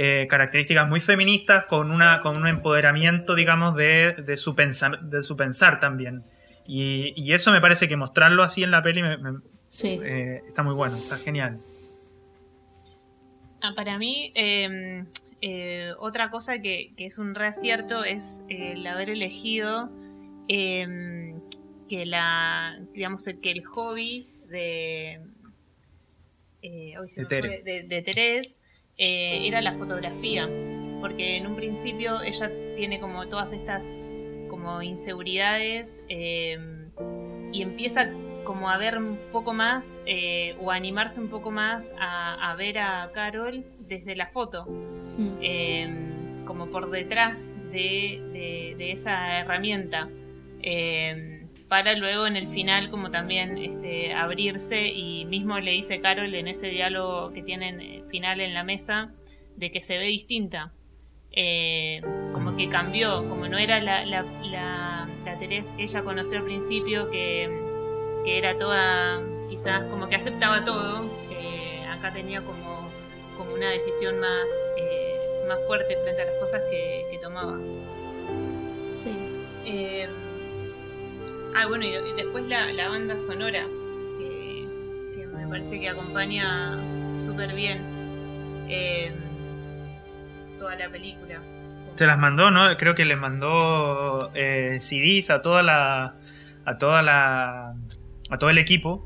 [0.00, 5.24] eh, características muy feministas con, una, con un empoderamiento, digamos, de, de, su, pensar, de
[5.24, 6.22] su pensar también.
[6.68, 9.40] Y, y eso me parece que mostrarlo así en la peli me- me-
[9.72, 9.98] Sí.
[10.02, 11.58] eh, está muy bueno, está genial.
[13.60, 15.04] Ah, para mí, eh,
[15.40, 19.90] eh, otra cosa que, que es un reacierto es eh, el haber elegido
[20.48, 21.34] eh,
[21.88, 25.20] que la, digamos, el- que el hobby de,
[26.62, 27.62] eh, hoy se De Tere.
[27.82, 28.60] de Terés
[28.98, 30.48] eh, era la fotografía,
[31.00, 33.90] porque en un principio ella tiene como todas estas
[34.48, 36.58] como inseguridades eh,
[37.52, 38.10] y empieza
[38.44, 42.56] como a ver un poco más eh, o a animarse un poco más a, a
[42.56, 45.28] ver a Carol desde la foto, Mm.
[45.42, 45.88] eh,
[46.44, 50.08] como por detrás de, de- de esa herramienta,
[50.62, 51.37] eh,
[51.68, 56.48] para luego en el final como también este, abrirse y mismo le dice Carol en
[56.48, 59.10] ese diálogo que tienen eh, final en la mesa
[59.56, 60.72] de que se ve distinta.
[61.32, 62.00] Eh,
[62.32, 66.44] como que cambió, como no era la, la, la, la Teresa que ella conoció al
[66.44, 67.48] principio, que,
[68.24, 72.90] que era toda, quizás como que aceptaba todo, eh, acá tenía como,
[73.36, 77.58] como una decisión más, eh, más fuerte frente a las cosas que, que tomaba.
[79.04, 80.06] Sí.
[81.60, 83.66] Ah, bueno, y, después la, banda sonora,
[84.16, 86.78] que, me parece que acompaña
[87.26, 87.80] súper bien
[88.68, 89.12] eh,
[90.56, 91.40] toda la película.
[91.96, 92.76] Se las mandó, ¿no?
[92.76, 96.14] Creo que les mandó eh, CDs a toda la.
[96.64, 97.74] a toda la.
[98.30, 99.04] a todo el equipo.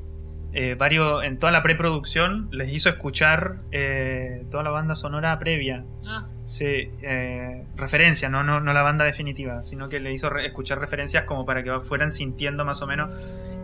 [0.54, 5.84] Eh, varios, en toda la preproducción les hizo escuchar eh, toda la banda sonora previa.
[6.06, 8.42] Ah, Sí, eh, referencia, ¿no?
[8.42, 11.80] No, no la banda definitiva, sino que le hizo re- escuchar referencias como para que
[11.80, 13.10] fueran sintiendo más o menos.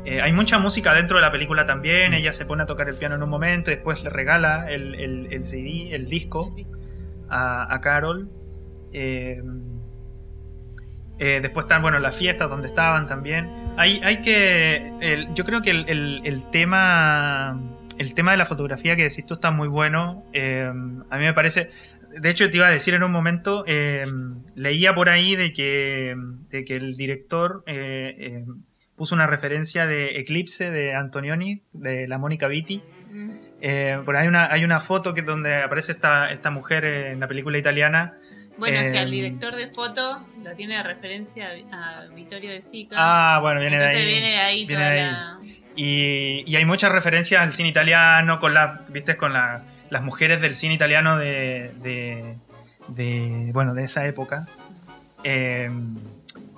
[0.07, 2.95] Eh, hay mucha música dentro de la película también, ella se pone a tocar el
[2.95, 6.55] piano en un momento, y después le regala el, el- el CD, el disco,
[7.29, 8.29] a, a Carol.
[8.95, 9.43] Eh,
[11.19, 13.49] eh, después están, bueno, las fiestas donde estaban también.
[13.77, 14.93] Hay, hay que.
[15.01, 17.61] el- yo creo que el, el- el tema.
[17.99, 20.25] El tema de la fotografía que decís tú está muy bueno.
[20.33, 20.65] Eh,
[21.11, 21.71] a mí me parece.
[22.21, 23.65] De hecho, te iba a decir en un momento.
[23.67, 24.07] eh,
[24.55, 26.15] leía por ahí de que,
[26.51, 27.65] de que el director
[28.97, 32.83] puso una referencia de Eclipse de Antonioni, de la Mónica Vitti.
[34.05, 37.27] por ahí hay una, hay una foto que donde aparece esta, esta mujer en la
[37.29, 38.15] película italiana.
[38.59, 42.61] Bueno, es que al director de foto lo tiene de referencia a, a Vittorio de
[42.61, 42.97] Sica.
[42.99, 44.05] Ah, bueno, viene de ahí.
[44.05, 45.07] viene de ahí Viene toda de ahí.
[45.11, 45.39] la.
[45.77, 50.41] Y, y hay muchas referencias al cine italiano, con la, viste, con la- las mujeres
[50.41, 52.35] del cine italiano de, de,
[52.89, 54.47] de, bueno, de esa época.
[55.25, 55.71] Eh,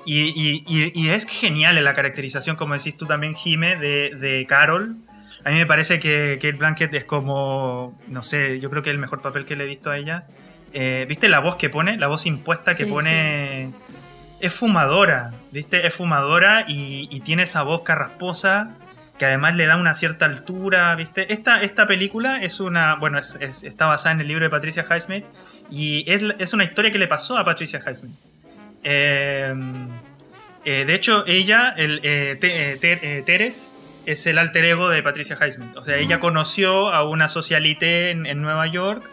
[0.07, 4.97] y, y- es genial la caracterización, como decís tú también, Jime, de, de Carol.
[5.45, 8.99] A mí me parece que Kate Blanket es como, no sé, yo creo que el
[8.99, 10.25] mejor papel que le he visto a ella.
[10.73, 11.97] Eh, ¿Viste la voz que pone?
[11.97, 13.71] La voz impuesta que Sí, pone
[14.41, 15.87] es fumadora, ¿viste?
[15.87, 18.71] Es fumadora y, y tiene esa voz carrasposa
[19.19, 21.31] que además le da una cierta altura, ¿viste?
[21.33, 24.87] Esta, esta película es una, bueno, es- es- está basada en el libro de Patricia
[24.89, 25.25] Highsmith
[25.71, 28.15] y es, es una historia que le pasó a Patricia Highsmith.
[28.83, 29.55] Eh,
[30.65, 35.77] eh, de hecho, ella, el, Te- Ter- Teres, es el alter ego de Patricia Highsmith.
[35.77, 39.05] O sea, ella conoció a una socialite en, en Nueva York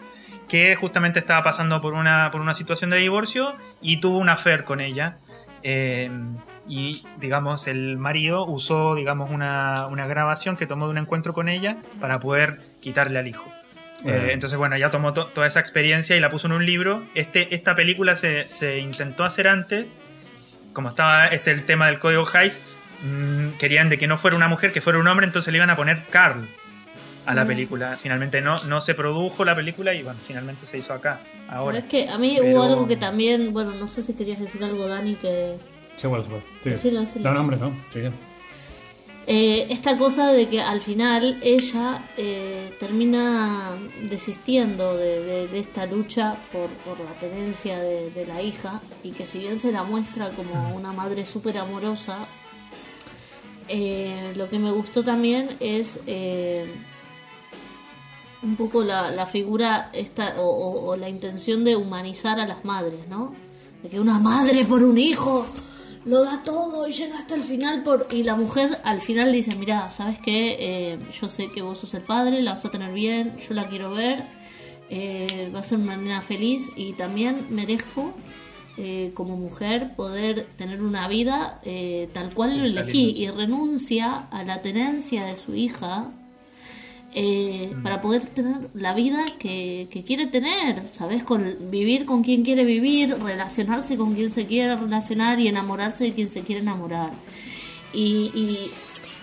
[0.48, 4.64] que justamente estaba pasando por una, por una situación de divorcio y tuvo una affair
[4.64, 5.18] con ella.
[5.62, 6.10] Eh,
[6.68, 11.48] y, digamos, el marido usó, digamos, una, una grabación que tomó de un encuentro con
[11.48, 13.52] ella para poder quitarle al hijo.
[14.04, 14.32] Eh, Eh.
[14.32, 17.02] entonces, bueno, ella tomó to- toda esa experiencia y la puso en un libro.
[17.14, 19.88] Este, esta película se, se intentó hacer antes,
[20.72, 22.62] como estaba este el tema del código Hayes,
[23.02, 25.70] mm, querían de que no fuera una mujer, que fuera un hombre, entonces le iban
[25.70, 26.46] a poner Carl
[27.30, 27.48] a la Mm.
[27.48, 27.96] película.
[28.00, 31.78] Finalmente no, no se produjo la película y bueno, finalmente se hizo acá, ahora.
[31.80, 32.08] ¿Sabes qué?
[32.08, 35.14] A mí Pero- hubo algo que también, bueno, no sé si querías decir algo, Dani,
[35.14, 35.56] que...
[35.96, 36.44] Sí, bueno, sí, bueno.
[36.62, 36.70] Sí.
[36.70, 37.24] Decilo, decilo.
[37.28, 37.72] No, no, hombre, no.
[37.92, 38.10] Sigue.
[39.30, 43.72] Eh, esta cosa de que al final ella eh, termina
[44.08, 49.10] desistiendo de, de- de esta lucha por, por la tenencia de, de la hija y
[49.10, 52.16] que si bien se la muestra como una madre súper amorosa,
[53.68, 56.64] eh, lo que me gustó también es eh,
[58.42, 62.64] un poco la, la figura esta o, o- o la intención de humanizar a las
[62.64, 63.34] madres, ¿no?
[63.82, 65.46] De que una madre por un hijo
[66.04, 69.56] lo da todo y llega hasta el final por y la mujer al final dice
[69.56, 73.36] mira sabes qué yo sé que vos sos el padre la vas a tener bien
[73.36, 74.22] yo la quiero ver
[74.90, 78.14] eh, va a ser una nena feliz y también merezco
[78.78, 84.44] eh, como mujer poder tener una vida eh, tal cual lo elegí y renuncia a
[84.44, 86.06] la tenencia de su hija
[87.14, 91.24] eh, para poder tener la vida que, que quiere tener, ¿sabes?
[91.24, 96.12] Con, vivir con quien quiere vivir, relacionarse con quien se quiere relacionar y enamorarse de
[96.12, 97.12] quien se quiere enamorar.
[97.94, 98.70] Y, y,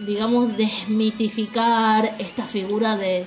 [0.04, 3.26] digamos, desmitificar esta figura de,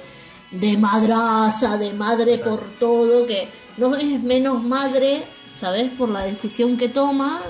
[0.51, 5.23] de madraza, de madre por todo, que no es menos madre,
[5.57, 5.91] ¿sabes?
[5.97, 7.41] Por la decisión que toma,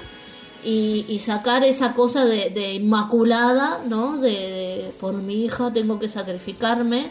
[0.64, 4.18] y, y sacar esa cosa de, de inmaculada, ¿no?
[4.18, 7.11] De, de, por mi hija tengo que sacrificarme,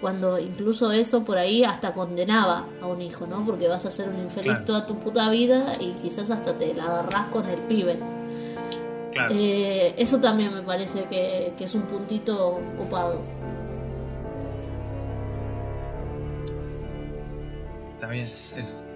[0.00, 3.44] cuando incluso eso por ahí hasta condenaba a un hijo, ¿no?
[3.46, 4.64] Porque vas a ser un infeliz Claro.
[4.64, 7.98] toda tu puta vida y quizás hasta te la agarrás con el pibe.
[9.12, 9.34] Claro.
[9.34, 13.20] Eh, eso también me parece que, que es un puntito copado.
[18.00, 18.90] También es.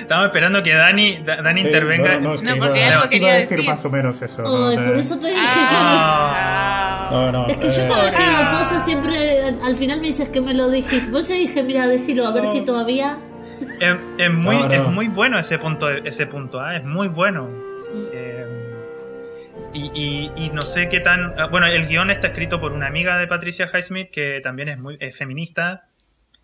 [0.00, 2.16] Estamos esperando que Dani, Da- Dani Sí, intervenga.
[2.16, 3.70] No, no, es que No, iba- porque iba algo a quería decir decir.
[3.70, 4.42] más o menos eso.
[4.42, 4.68] ¿no?
[4.68, 7.08] Ay, por eso te dije Ah.
[7.12, 7.52] No, no, que...
[7.52, 8.58] Es que yo eh, cada vez que digo Ah.
[8.58, 11.10] cosas siempre al- al final me dices que me lo dijiste.
[11.10, 13.18] Vos ya dije, mira, decilo, a ver si todavía...
[13.78, 14.72] Es, es muy, No, no.
[14.74, 16.76] es muy bueno ese punto, ese punto ¿ah?
[16.76, 17.48] es muy bueno.
[18.12, 18.46] Eh,
[19.74, 21.34] y, y- y no sé qué tan.
[21.38, 24.78] ah, Bueno, el guion está escrito por una amiga de Patricia Highsmith que también es
[24.78, 25.84] muy es feminista.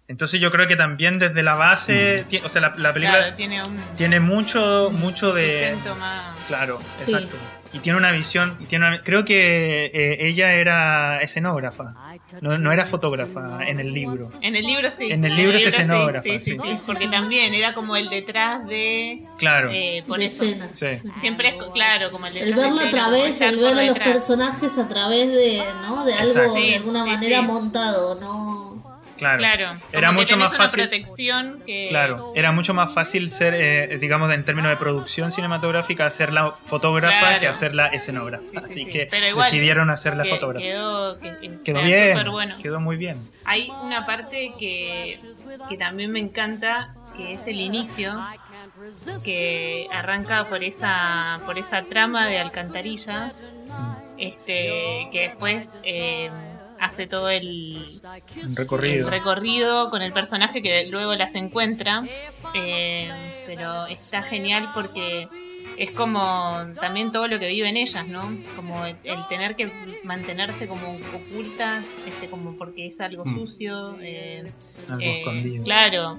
[0.08, 2.28] Entonces yo creo que también desde la base, Mm.
[2.28, 5.70] ti- o sea, la, la película Claro, tiene un tiene mucho, mucho de.
[5.74, 6.28] intento más.
[6.46, 7.12] Claro, Sí.
[7.12, 7.36] exacto.
[7.72, 11.92] Y tiene una visión, y tiene una- creo que eh, ella era escenógrafa,
[12.40, 14.30] no, no era fotógrafa en el libro.
[14.40, 15.10] En el libro sí.
[15.10, 16.58] En el libro es sí, escenógrafa, Sí, sí, sí.
[16.62, 19.20] sí, Porque también era como el detrás de.
[19.38, 19.70] Claro.
[19.72, 20.44] eh, por de eso.
[20.44, 20.68] escena.
[20.72, 20.86] Sí.
[21.20, 23.98] Siempre es claro, como el El detrás verlo de a través, el ver a los
[23.98, 26.04] personajes a través de, ¿no?
[26.06, 26.54] De algo Exacto.
[26.54, 27.44] de alguna sí, manera sí.
[27.46, 28.45] montado, ¿no?
[29.16, 29.38] Claro.
[29.38, 29.76] Claro.
[29.92, 30.82] Era mucho más fácil.
[30.82, 31.86] protección que.
[31.88, 36.52] Claro, era mucho más fácil ser, eh, digamos, en términos de producción cinematográfica, hacer la
[36.52, 37.40] fotógrafa Claro.
[37.40, 38.44] que hacer la escenógrafa.
[38.44, 38.86] Sí, sí, Así sí.
[38.86, 40.64] que Pero igual, decidieron hacer la que- fotógrafa.
[40.64, 42.56] Quedó, que, que Quedó bien, bueno.
[42.62, 43.16] quedó muy bien.
[43.44, 45.18] Hay una parte que,
[45.68, 48.18] que también me encanta, que es el inicio,
[49.24, 53.32] que arranca por esa, por esa trama de alcantarilla,
[54.18, 56.30] este, que después eh,
[56.80, 58.00] hace todo el,
[58.56, 59.06] recorrido.
[59.06, 62.04] el recorrido con el personaje que luego las encuentra.
[62.54, 65.28] eh, pero está genial porque
[65.78, 68.34] es como también todo lo que viven ellas, ¿no?
[68.56, 73.34] Como el, el tener que mantenerse como ocultas, este, como porque es algo Mm.
[73.38, 73.96] sucio.
[74.00, 74.50] eh,
[74.88, 75.64] Algo eh, escondido.
[75.64, 76.16] claro,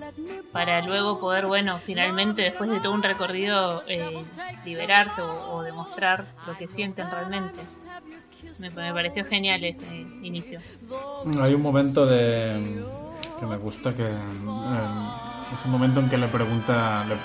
[0.52, 4.24] para luego poder, bueno, finalmente después de todo un recorrido eh,
[4.64, 7.60] liberarse o, o demostrar lo que sienten realmente.
[8.60, 9.86] Me, me pareció genial ese
[10.22, 10.60] inicio.
[11.42, 12.84] Hay un momento de
[13.40, 14.12] que me gusta que eh,
[15.54, 17.16] es un momento en que le pregunta le-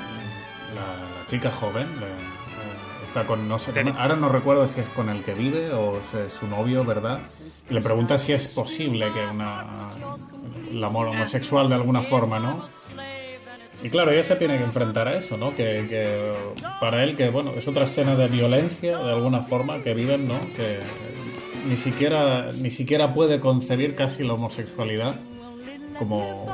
[0.75, 4.89] la, la chica joven le- eh, está con no sé ahora no recuerdo si es
[4.91, 7.21] con el que vive o si es su novio verdad
[7.71, 9.65] y le pregunta si es posible que una
[10.71, 12.67] el amor homosexual de alguna forma no
[13.85, 15.57] y claro, ella se tiene que enfrentar a eso, ¿no?
[15.57, 16.33] Que, que
[16.81, 20.39] para él, que bueno, es otra escena de violencia, de alguna forma, que viven, ¿no?
[20.55, 20.79] Que
[21.69, 25.15] ni siquiera, ni siquiera puede concebir casi la homosexualidad
[25.99, 26.47] como,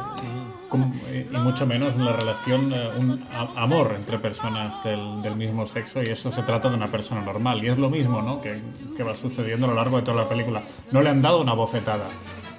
[0.68, 5.66] como- y mucho menos la relación, eh, un a- amor entre personas del, del mismo
[5.66, 7.62] sexo, y eso se trata de una persona normal.
[7.64, 8.40] Y es lo mismo, ¿no?
[8.40, 8.60] Que,
[8.96, 10.62] que va sucediendo a lo largo de toda la película.
[10.90, 12.04] No le han dado una bofetada,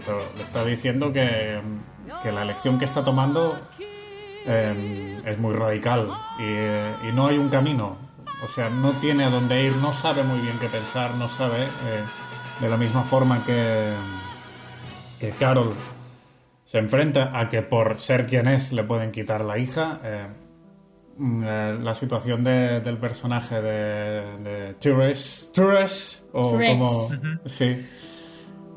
[0.06, 1.60] pero le está diciendo que,
[2.24, 3.60] que la elección que está tomando
[4.48, 6.08] eh, es muy radical
[6.40, 7.98] y, eh, y no hay un camino.
[8.44, 11.64] O sea, no tiene a dónde ir, no sabe muy bien qué pensar, no sabe
[11.64, 12.04] eh,
[12.60, 13.94] de la misma forma que,
[15.20, 15.74] que Carol
[16.66, 20.00] se enfrenta a que por ser quien es le pueden quitar la hija.
[20.04, 20.28] eh,
[21.18, 27.10] mm, eh, la situación de- del personaje de, de Therese, Therese, o como...
[27.46, 27.86] Sí.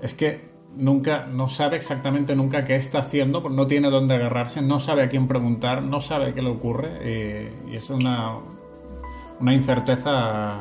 [0.02, 4.80] Es que nunca, no sabe exactamente nunca qué está haciendo, no tiene dónde agarrarse, no
[4.80, 8.36] sabe a quién preguntar, no sabe qué le ocurre y, y es una,
[9.40, 10.60] una incerteza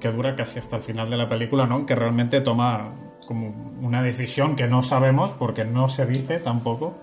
[0.00, 1.84] que dura casi hasta el final de la película, ¿no?
[1.86, 2.92] Que realmente toma
[3.26, 3.48] como
[3.80, 6.96] una decisión que no sabemos porque no se dice tampoco,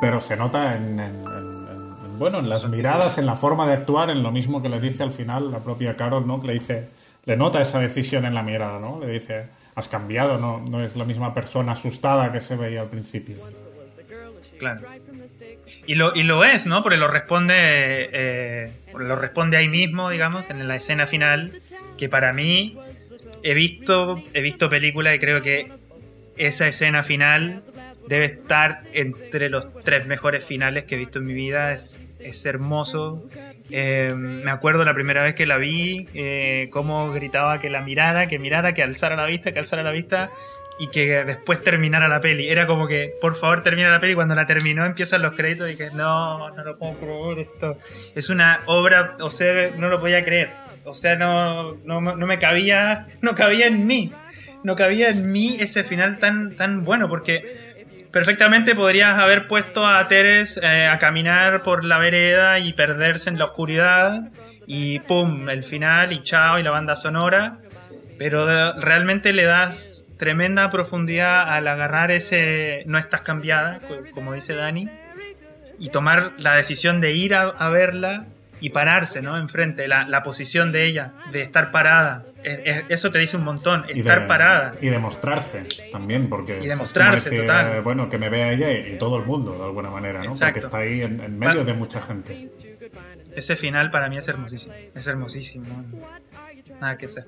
[0.00, 1.66] pero se nota en, en- en-
[2.04, 4.80] en- bueno, en las miradas, en la forma de actuar, en lo mismo que le
[4.80, 6.40] dice al final la propia Carol, ¿no?
[6.40, 6.88] Que le dice,
[7.24, 9.00] le nota esa decisión en la mirada, ¿no?
[9.00, 12.88] Le dice, has cambiado, no, no es la misma persona asustada que se veía al
[12.88, 13.34] principio.
[14.58, 14.80] Claro.
[15.86, 16.82] Y lo, y lo es, ¿no?
[16.82, 21.52] Porque lo responde, eh, lo responde ahí mismo, digamos, en la escena final,
[21.98, 22.78] que para mí
[23.42, 25.66] he visto, he visto películas y creo que
[26.36, 27.62] esa escena final
[28.08, 31.72] debe estar entre los tres mejores finales que he visto en mi vida.
[31.72, 33.22] Es, es hermoso.
[33.70, 38.26] Eh, me acuerdo la primera vez que la vi, eh, cómo gritaba que la mirara,
[38.26, 40.30] que mirara, que alzara la vista, que alzara la vista
[40.78, 42.48] y que después terminara la peli.
[42.48, 44.14] Era como que, por favor, termina la peli.
[44.14, 47.78] Cuando la terminó, empiezan los créditos y que no, no lo puedo creer esto.
[48.14, 50.50] Es una obra, o sea, no lo podía creer.
[50.84, 54.12] O sea, no, no, no me cabía, no cabía en mí.
[54.64, 57.74] No cabía en mí ese final tan, tan bueno, porque
[58.10, 63.38] perfectamente podrías haber puesto a Teres eh, a caminar por la vereda y perderse en
[63.38, 64.22] la oscuridad.
[64.66, 67.58] Y pum, el final y chao, y la banda sonora.
[68.18, 74.54] Pero realmente le das tremenda profundidad al agarrar ese no estás cambiada, co- como dice
[74.54, 74.88] Dani,
[75.78, 78.24] y tomar la decisión de ir a, a verla
[78.60, 79.36] y pararse, ¿no?
[79.36, 82.22] Enfrente, la, la posición de ella, de estar parada.
[82.42, 84.70] Es- es- eso te dice un montón, Y estar de- parada.
[84.80, 86.58] Y demostrarse también, porque...
[86.62, 87.82] Y demostrarse, total.
[87.82, 90.30] bueno, que me vea ella y, y todo el mundo, de alguna manera, ¿no?
[90.30, 90.60] Exacto.
[90.62, 92.48] Porque está ahí en, en medio de mucha gente.
[93.36, 94.74] Ese final para mí es hermosísimo.
[94.94, 95.66] Es hermosísimo.
[96.80, 97.24] Nada que hacer.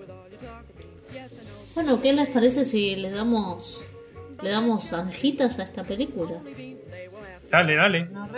[1.77, 3.83] Bueno, ¿qué les parece si le damos
[4.43, 6.41] le damos anjitas a esta película?
[7.51, 8.07] Dale, dale.
[8.07, 8.29] Nos.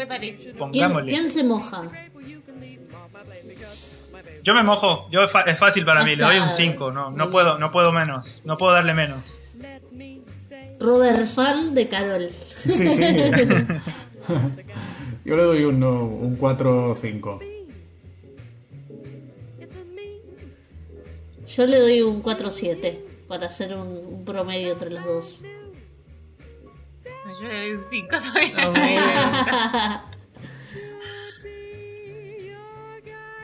[1.07, 1.85] ¿Quién, se moja?
[4.43, 5.09] Yo me mojo.
[5.11, 6.15] Yo es, fa- es fácil para mí.
[6.17, 6.91] Le doy un Hasta- 5.
[6.93, 8.43] No, no puedo, no puedo menos.
[8.45, 9.41] No puedo darle menos.
[10.81, 12.29] Robert fan de Carol.
[12.65, 12.87] Sí, sí.
[15.25, 17.41] Yo le doy un, un 4 o 5.
[21.49, 25.41] Yo le doy un 4-7 para hacer un, un promedio entre los dos.
[27.41, 28.55] Yo le doy un 5 también.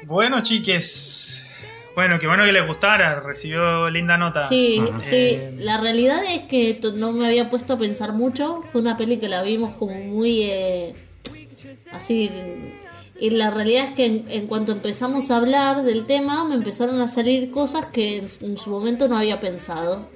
[0.07, 1.47] Bueno, chiques.
[1.95, 3.20] Bueno, qué bueno que les gustara.
[3.20, 4.49] Recibió linda nota.
[4.49, 5.11] Sí, sí.
[5.14, 8.62] Eh, La realidad es que no me había puesto a pensar mucho.
[8.62, 10.93] Fue una peli que la vimos como muy eh,
[11.93, 12.30] así.
[13.19, 17.01] Y la realidad es que en, en cuanto empezamos a hablar del tema, me empezaron
[17.01, 20.09] a salir cosas que en, su- en su momento no había pensado.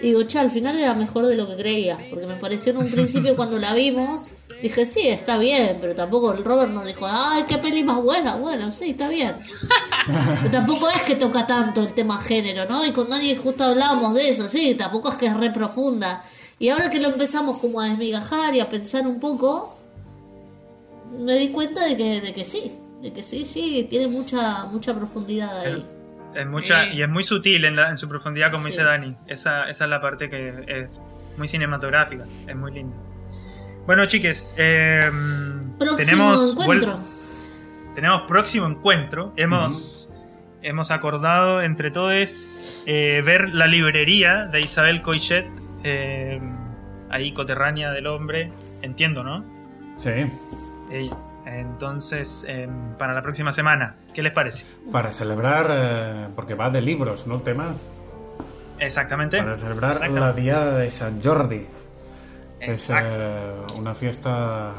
[0.00, 1.96] Y digo, che, al final era mejor de lo que creía.
[2.10, 4.30] Porque me pareció en un principio cuando la vimos,
[4.60, 5.78] dije, sí, está bien.
[5.80, 8.34] Pero tampoco el Robert nos dijo, ay, qué peli más buena.
[8.36, 9.34] Bueno, sí, está bien.
[10.06, 12.84] Pero tampoco es que toca tanto el tema género, ¿no?
[12.84, 16.22] Y con Dani justo hablábamos de eso, sí, tampoco es que es re profunda.
[16.58, 19.78] Y ahora que lo empezamos como a desmigajar y a pensar un poco,
[21.18, 24.94] me di cuenta de que, de que sí, de que sí, sí, tiene mucha, mucha
[24.94, 25.84] profundidad ahí.
[26.34, 26.96] Es mucha, Sí.
[26.96, 28.70] Y es muy sutil en, la- en su profundidad, como Sí.
[28.70, 29.14] dice Dani.
[29.26, 30.98] Esa, esa es la parte que es
[31.36, 32.24] muy cinematográfica.
[32.46, 32.96] Es muy linda.
[33.86, 34.54] Bueno, chiques.
[34.58, 35.10] eh,
[35.78, 36.98] Próximo tenemos, encuentro.
[37.94, 39.32] tenemos próximo encuentro.
[39.36, 40.08] Hemos,
[40.62, 45.46] hemos acordado entre todos eh, ver la librería de Isabel Coixet.
[45.84, 46.40] eh,
[47.10, 48.50] ahí, coterránea del hombre.
[48.80, 49.44] Entiendo, ¿no?
[49.98, 50.10] Sí.
[51.44, 52.68] Entonces, eh,
[52.98, 54.64] para la próxima semana, ¿qué les parece?
[54.90, 57.36] Para celebrar, eh, porque va de libros, ¿no?
[57.36, 57.74] El tema.
[58.78, 59.38] Exactamente.
[59.38, 60.20] Para celebrar Exactamente.
[60.20, 61.66] la Diada de San Jordi.
[62.60, 62.94] Que es eh,
[63.76, 64.72] una fiesta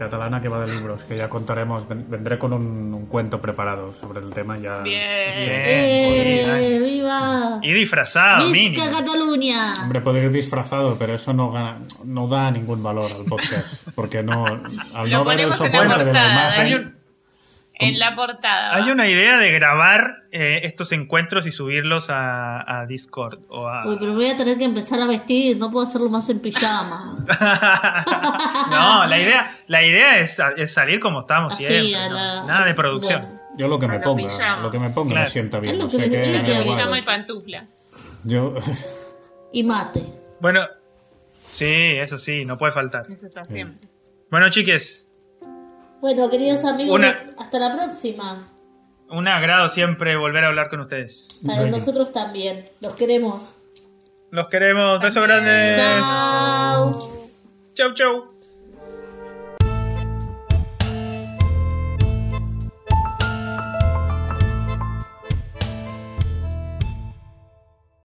[0.00, 3.92] catalana que va de libros, que ya contaremos, ven- vendré con un, un cuento preparado
[3.94, 4.78] sobre el tema ya.
[4.78, 5.00] Bien.
[5.36, 6.42] Bien, sí, ¡Eh!
[6.46, 6.80] dale.
[6.80, 7.58] ¡Viva!
[7.62, 8.90] Y disfrazado, ¡Visca.
[8.90, 9.74] Cataluña!
[9.82, 14.22] Hombre, puede ir disfrazado, pero eso no, gana- no da ningún valor al podcast, porque
[14.22, 14.44] no,
[14.94, 16.99] al no ver el soporte de la imagen,
[17.80, 18.74] En la portada.
[18.76, 23.86] hay una idea de grabar eh, estos encuentros y subirlos a, a Discord o a...
[23.86, 27.24] Uy, pero voy a tener que empezar a vestir, no puedo hacerlo más en pijama.
[28.70, 31.96] no, la idea, la idea es, es salir como estamos Así, siempre.
[31.96, 32.14] a ¿no?
[32.14, 33.22] la- Nada de producción.
[33.22, 34.62] Bueno, yo lo que me ponga, pijama.
[34.62, 35.24] lo que me ponga Claro.
[35.26, 36.62] me sienta bien, Es lo que.
[36.64, 37.66] Pijama y pantufla.
[38.24, 38.54] Yo,
[39.52, 40.04] y mate.
[40.40, 40.66] Bueno,
[41.50, 41.66] sí,
[41.96, 43.06] eso sí, no puede faltar.
[43.10, 43.88] Eso está siempre.
[44.30, 45.08] Bueno, chiques,
[46.00, 48.48] Bueno, queridos amigos, Una- hasta la próxima.
[49.10, 51.28] un agrado siempre volver a hablar con ustedes.
[51.46, 51.76] Para Bueno.
[51.78, 52.68] nosotros también.
[52.80, 53.54] Los queremos.
[54.30, 55.76] Los queremos, besos grandes.
[55.76, 57.28] Chao.
[57.74, 58.29] Chau, chau.